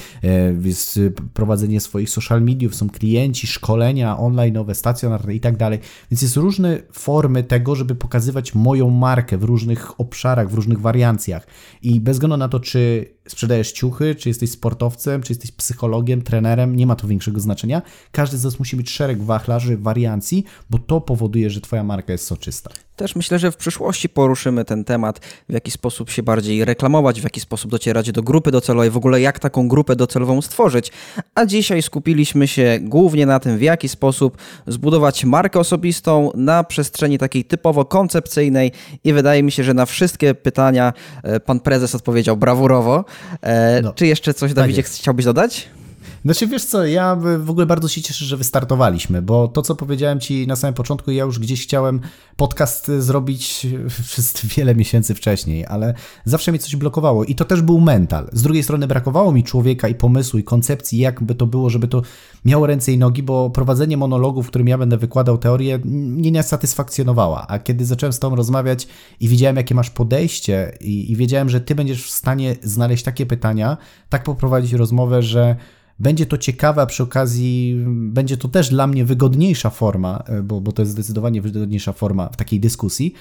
jest 0.62 1.00
prowadzenie 1.34 1.80
swoich 1.82 2.10
social 2.10 2.42
mediów, 2.42 2.76
są 2.76 2.90
klienci, 2.90 3.48
szkolenia 3.48 4.18
online, 4.18 4.58
stacjonarne 4.74 5.36
i 5.36 5.40
tak 5.40 5.58
dalej, 5.58 5.80
więc 6.12 6.22
jest 6.22 6.36
różne 6.36 6.80
formy 6.92 7.44
tego, 7.44 7.76
żeby 7.76 7.96
pokazywać 7.96 8.56
moją 8.56 8.90
markę, 8.90 9.37
w 9.38 9.44
różnych 9.44 10.00
obszarach, 10.00 10.50
w 10.50 10.54
różnych 10.54 10.82
wariancjach. 10.82 11.48
I 11.82 12.02
bez 12.02 12.16
względu 12.16 12.38
na 12.38 12.50
to, 12.50 12.60
czy 12.60 13.06
sprzedajesz 13.28 13.72
ciuchy, 13.72 14.16
czy 14.16 14.30
jesteś 14.30 14.52
sportowcem, 14.52 15.24
czy 15.24 15.34
jesteś 15.34 15.52
psychologiem, 15.52 16.22
trenerem, 16.22 16.76
nie 16.76 16.88
ma 16.88 16.96
to 16.96 17.08
większego 17.08 17.40
znaczenia. 17.40 17.82
Każdy 18.12 18.38
z 18.38 18.44
nas 18.44 18.60
musi 18.60 18.78
mieć 18.78 18.90
szereg 18.90 19.24
wachlarzy, 19.24 19.78
wariancji, 19.78 20.44
bo 20.70 20.80
to 20.80 21.02
powoduje, 21.02 21.50
że 21.50 21.62
Twoja 21.62 21.84
marka 21.84 22.12
jest 22.12 22.26
soczysta. 22.26 22.70
Też 22.98 23.16
myślę, 23.16 23.40
że 23.40 23.52
w 23.52 23.58
przyszłości 23.58 24.10
poruszymy 24.10 24.66
ten 24.66 24.84
temat, 24.84 25.20
w 25.50 25.54
jaki 25.54 25.72
sposób 25.72 26.10
się 26.10 26.24
bardziej 26.24 26.66
reklamować, 26.66 27.22
w 27.22 27.24
jaki 27.24 27.40
sposób 27.40 27.72
docierać 27.72 28.12
do 28.12 28.24
grupy 28.24 28.52
docelowej, 28.52 28.90
w 28.90 28.98
ogóle 28.98 29.22
jak 29.22 29.40
taką 29.40 29.68
grupę 29.68 29.96
docelową 29.96 30.42
stworzyć. 30.42 30.92
A 31.36 31.46
dzisiaj 31.46 31.82
skupiliśmy 31.82 32.48
się 32.48 32.80
głównie 32.82 33.26
na 33.26 33.40
tym, 33.40 33.58
w 33.58 33.62
jaki 33.62 33.90
sposób 33.90 34.38
zbudować 34.68 35.26
markę 35.26 35.60
osobistą 35.60 36.32
na 36.36 36.64
przestrzeni 36.64 37.18
takiej 37.18 37.46
typowo 37.46 37.86
koncepcyjnej 37.86 38.72
i 39.04 39.14
wydaje 39.14 39.44
mi 39.44 39.52
się, 39.52 39.64
że 39.64 39.74
na 39.74 39.86
wszystkie 39.86 40.36
pytania 40.36 40.94
e, 41.24 41.40
pan 41.40 41.60
prezes 41.60 41.96
odpowiedział 41.96 42.38
brawurowo. 42.38 43.06
E, 43.42 43.82
no, 43.84 43.94
czy 43.94 44.08
jeszcze 44.08 44.34
coś, 44.34 44.54
Dawidzie, 44.54 44.84
tak 44.84 44.92
chciałbyś 44.92 45.26
dodać? 45.26 45.68
Znaczy 46.26 46.48
wiesz 46.48 46.66
co, 46.66 46.86
ja 46.86 47.18
w 47.40 47.50
ogóle 47.50 47.66
bardzo 47.66 47.88
się 47.88 48.02
cieszę, 48.02 48.26
że 48.26 48.38
wystartowaliśmy, 48.38 49.22
bo 49.22 49.48
to 49.48 49.62
co 49.62 49.76
powiedziałem 49.76 50.20
Ci 50.20 50.48
na 50.48 50.56
samym 50.56 50.74
początku, 50.74 51.12
ja 51.12 51.24
już 51.24 51.40
gdzieś 51.40 51.64
chciałem 51.64 52.02
podcast 52.38 52.92
zrobić 53.00 53.68
przez 54.12 54.46
wiele 54.46 54.76
miesięcy 54.76 55.16
wcześniej, 55.16 55.66
ale 55.66 55.94
zawsze 56.26 56.52
mi 56.52 56.60
coś 56.60 56.76
blokowało 56.76 57.24
i 57.24 57.36
to 57.36 57.46
też 57.46 57.62
był 57.62 57.80
mental. 57.80 58.30
Z 58.34 58.42
drugiej 58.42 58.64
strony 58.64 58.88
brakowało 58.88 59.32
mi 59.32 59.44
człowieka 59.44 59.88
i 59.88 59.96
pomysłu 59.96 60.40
i 60.40 60.44
koncepcji, 60.44 61.00
jakby 61.00 61.36
to 61.36 61.46
było, 61.46 61.70
żeby 61.70 61.88
to 61.88 62.02
miało 62.46 62.68
ręce 62.68 62.92
i 62.92 62.98
nogi, 62.98 63.24
bo 63.24 63.50
prowadzenie 63.50 63.98
monologu, 63.98 64.44
w 64.44 64.48
którym 64.48 64.68
ja 64.68 64.78
będę 64.78 64.98
wykładał 64.98 65.38
teorię, 65.38 65.80
mnie 65.86 66.32
nie 66.32 66.44
satysfakcjonowała. 66.44 67.48
A 67.48 67.60
kiedy 67.60 67.86
zacząłem 67.86 68.14
z 68.14 68.20
Tobą 68.20 68.36
rozmawiać 68.36 68.88
i 69.20 69.28
widziałem, 69.28 69.56
jakie 69.56 69.76
masz 69.76 69.90
podejście 69.90 70.78
i, 70.82 71.12
i 71.12 71.16
wiedziałem, 71.16 71.50
że 71.50 71.62
Ty 71.62 71.76
będziesz 71.76 72.04
w 72.04 72.12
stanie 72.12 72.56
znaleźć 72.64 73.04
takie 73.04 73.26
pytania, 73.26 73.78
tak 74.10 74.24
poprowadzić 74.24 74.74
rozmowę, 74.74 75.24
że 75.24 75.56
będzie 76.00 76.26
to 76.26 76.38
ciekawe, 76.38 76.82
a 76.82 76.86
przy 76.86 77.04
okazji 77.04 77.76
będzie 77.88 78.38
to 78.38 78.48
też 78.48 78.70
dla 78.70 78.88
mnie 78.88 79.06
wygodniejsza 79.06 79.70
forma, 79.70 80.24
e, 80.28 80.44
bo, 80.44 80.62
bo 80.62 80.72
to 80.72 80.82
jest 80.82 80.92
zdecydowanie 80.92 81.42
wygodniejsza 81.42 81.94
forma 81.94 82.30
w 82.30 82.36
takiej 82.36 82.60
dyskusji. 82.60 83.14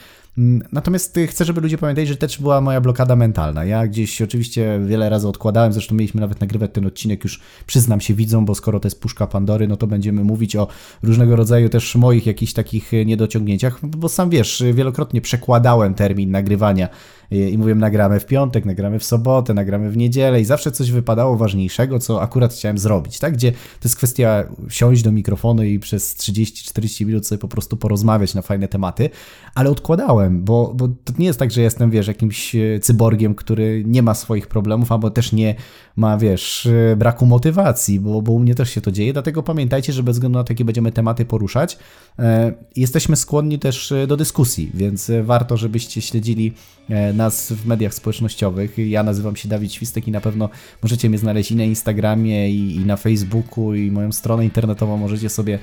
Natomiast 0.73 1.19
chcę, 1.27 1.45
żeby 1.45 1.61
ludzie 1.61 1.79
pamiętali, 1.79 2.07
że 2.07 2.17
też 2.17 2.39
była 2.39 2.61
moja 2.61 2.81
blokada 2.81 3.17
mentalna. 3.17 3.65
Ja 3.65 3.87
gdzieś 3.87 4.23
oczywiście 4.23 4.81
wiele 4.87 5.09
razy 5.09 5.29
odkładałem, 5.29 5.73
zresztą 5.73 5.95
mieliśmy 5.95 6.21
nawet 6.21 6.41
nagrywać 6.41 6.71
ten 6.73 6.87
odcinek, 6.87 7.25
już 7.25 7.41
przyznam 7.67 8.01
się 8.01 8.15
widzą, 8.15 8.45
bo 8.45 8.55
skoro 8.55 8.81
to 8.81 8.87
jest 8.87 9.01
puszka 9.01 9.27
Pandory, 9.27 9.69
no 9.69 9.77
to 9.77 9.87
będziemy 9.87 10.25
mówić 10.25 10.57
o 10.57 10.69
różnego 11.03 11.37
rodzaju 11.37 11.69
też 11.69 11.95
moich 11.95 12.27
jakichś 12.27 12.53
takich 12.53 12.93
niedociągnięciach, 13.07 13.87
bo 13.87 14.09
sam 14.09 14.31
wiesz, 14.31 14.65
wielokrotnie 14.75 15.21
przekładałem 15.21 15.95
termin 15.95 16.31
nagrywania 16.31 16.89
i, 17.31 17.37
i 17.37 17.59
mówię, 17.59 17.75
nagramy 17.75 18.21
w 18.21 18.27
piątek, 18.27 18.65
nagramy 18.65 18.99
w 18.99 19.05
sobotę, 19.05 19.55
nagramy 19.55 19.91
w 19.91 19.97
niedzielę 19.97 20.41
i 20.41 20.45
zawsze 20.45 20.73
coś 20.73 20.91
wypadało 20.91 21.37
ważniejszego, 21.37 21.99
co 21.99 22.23
akurat 22.23 22.53
chciałem 22.53 22.79
zrobić, 22.79 23.19
tak? 23.19 23.33
Gdzie 23.33 23.53
to 23.53 23.85
jest 23.85 23.97
kwestia 23.97 24.45
siąść 24.69 25.03
do 25.03 25.13
mikrofonu 25.13 25.63
i 25.63 25.79
przez 25.79 26.17
30-40 26.17 27.07
minut 27.07 27.27
sobie 27.27 27.39
po 27.39 27.49
prostu 27.49 27.77
porozmawiać 27.77 28.35
na 28.35 28.43
fajne 28.43 28.69
tematy, 28.69 29.11
ale 29.55 29.71
odkładałem, 29.71 30.26
bo, 30.31 30.73
bo 30.75 30.89
to 30.89 31.13
nie 31.19 31.27
jest 31.27 31.39
tak, 31.39 31.51
że 31.51 31.63
jestem, 31.63 31.91
wiesz, 31.91 32.07
jakimś 32.07 32.55
e, 32.55 32.81
cyborgiem, 32.81 33.35
który 33.35 33.83
nie 33.87 34.03
ma 34.03 34.15
swoich 34.15 34.47
problemów, 34.47 34.93
albo 34.93 35.11
też 35.11 35.33
nie 35.33 35.55
ma, 35.97 36.19
wiesz, 36.19 36.67
e, 36.67 36.97
braku 36.97 37.27
motywacji, 37.27 38.01
bo, 38.01 38.23
bo 38.23 38.33
u 38.33 38.39
mnie 38.39 38.55
też 38.55 38.71
się 38.71 38.81
to 38.81 38.93
dzieje, 38.93 39.13
dlatego 39.13 39.43
pamiętajcie, 39.43 39.93
że 39.93 40.03
bez 40.03 40.17
względu 40.17 40.39
na 40.39 40.45
to, 40.45 40.53
jakie 40.53 40.65
będziemy 40.65 40.93
tematy 40.93 41.25
poruszać, 41.25 41.79
e, 42.19 42.53
jesteśmy 42.77 43.17
skłonni 43.17 43.59
też 43.59 43.95
do 44.09 44.17
dyskusji, 44.17 44.71
więc 44.75 45.11
warto, 45.23 45.57
żebyście 45.57 46.03
śledzili 46.03 46.53
nas 47.15 47.53
w 47.53 47.67
mediach 47.67 47.95
społecznościowych. 47.95 48.79
Ja 48.79 49.03
nazywam 49.03 49.37
się 49.37 49.49
Dawid 49.49 49.73
Świstek 49.73 50.09
i 50.09 50.11
na 50.11 50.21
pewno 50.21 50.49
możecie 50.83 51.09
mnie 51.09 51.19
znaleźć 51.19 51.51
i 51.51 51.57
na 51.57 51.65
Instagramie, 51.65 52.51
i, 52.51 52.77
i 52.77 52.87
na 52.87 52.97
Facebooku, 52.97 53.75
i 53.75 53.91
moją 53.91 54.13
stronę 54.13 54.45
internetową 54.45 54.97
możecie 54.97 55.29
sobie 55.29 55.59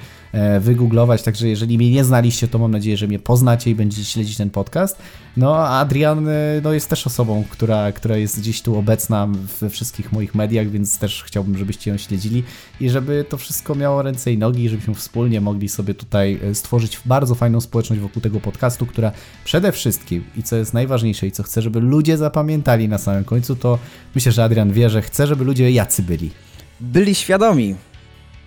wygooglować, 0.60 1.24
także 1.24 1.48
jeżeli 1.48 1.78
mnie 1.78 1.92
nie 1.92 2.04
znaliście, 2.04 2.48
to 2.48 2.60
mam 2.60 2.72
nadzieję, 2.72 2.98
że 2.98 3.08
mnie 3.08 3.20
poznacie 3.20 3.72
i 3.72 3.76
będziecie 3.76 4.06
śledzić 4.06 4.38
ten 4.38 4.50
podcast. 4.54 4.98
No, 5.38 5.56
a 5.56 5.80
Adrian 5.80 6.28
no, 6.64 6.74
jest 6.74 6.90
też 6.90 7.08
osobą, 7.08 7.44
która, 7.50 7.92
która 7.92 8.18
jest 8.18 8.40
gdzieś 8.40 8.62
tu 8.62 8.78
obecna 8.78 9.28
we 9.62 9.70
wszystkich 9.70 10.12
moich 10.12 10.36
mediach, 10.36 10.70
więc 10.70 10.98
też 10.98 11.24
chciałbym, 11.24 11.58
żebyście 11.58 11.92
ją 11.92 11.98
śledzili 11.98 12.44
i 12.82 12.90
żeby 12.90 13.26
to 13.30 13.38
wszystko 13.38 13.76
miało 13.76 14.02
ręce 14.02 14.34
i 14.34 14.38
nogi, 14.38 14.70
żebyśmy 14.70 14.96
wspólnie 14.96 15.42
mogli 15.42 15.70
sobie 15.70 15.94
tutaj 15.94 16.40
e, 16.44 16.56
stworzyć 16.56 17.00
bardzo 17.06 17.36
fajną 17.36 17.62
społeczność 17.62 18.02
wokół 18.02 18.22
tego 18.22 18.40
podcastu, 18.40 18.86
która 18.86 19.12
przede 19.46 19.72
wszystkim 19.72 20.24
i 20.36 20.44
co 20.44 20.56
jest 20.56 20.74
najważniejsze 20.74 21.28
i 21.28 21.32
co 21.32 21.44
chcę, 21.44 21.62
żeby 21.62 21.80
ludzie 21.80 22.18
zapamiętali 22.18 22.90
na 22.90 22.98
samym 22.98 23.24
końcu, 23.24 23.56
to 23.56 23.80
myślę, 24.16 24.32
że 24.32 24.44
Adrian 24.44 24.72
wie, 24.72 24.90
że 24.90 25.02
chce, 25.02 25.28
żeby 25.28 25.44
ludzie 25.44 25.72
jacy 25.72 26.04
byli. 26.04 26.32
Byli 26.80 27.16
świadomi. 27.16 27.76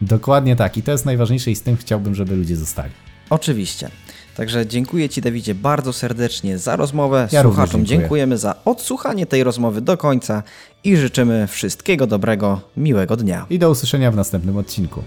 Dokładnie 0.01 0.57
tak 0.57 0.77
i 0.77 0.83
to 0.83 0.92
jest 0.92 1.07
najważniejsze 1.07 1.51
i 1.51 1.57
z 1.57 1.62
tym 1.62 1.77
chciałbym, 1.77 2.14
żeby 2.14 2.37
ludzie 2.37 2.57
zostali. 2.57 2.92
Oczywiście. 3.31 3.90
Także 4.37 4.66
dziękuję 4.66 5.09
Ci, 5.09 5.20
Dawidzie, 5.20 5.55
bardzo 5.55 5.92
serdecznie 5.92 6.59
za 6.59 6.77
rozmowę. 6.77 7.29
Ja 7.33 7.42
Słuchaczom 7.42 7.87
dziękujemy 7.87 8.38
za 8.38 8.55
odsłuchanie 8.64 9.27
tej 9.27 9.44
rozmowy 9.44 9.81
do 9.81 9.96
końca 9.96 10.42
i 10.85 10.96
życzymy 10.96 11.46
wszystkiego 11.46 12.07
dobrego, 12.07 12.61
miłego 12.77 13.16
dnia. 13.16 13.46
I 13.51 13.59
do 13.59 13.70
usłyszenia 13.70 14.11
w 14.11 14.16
następnym 14.16 14.57
odcinku. 14.57 15.03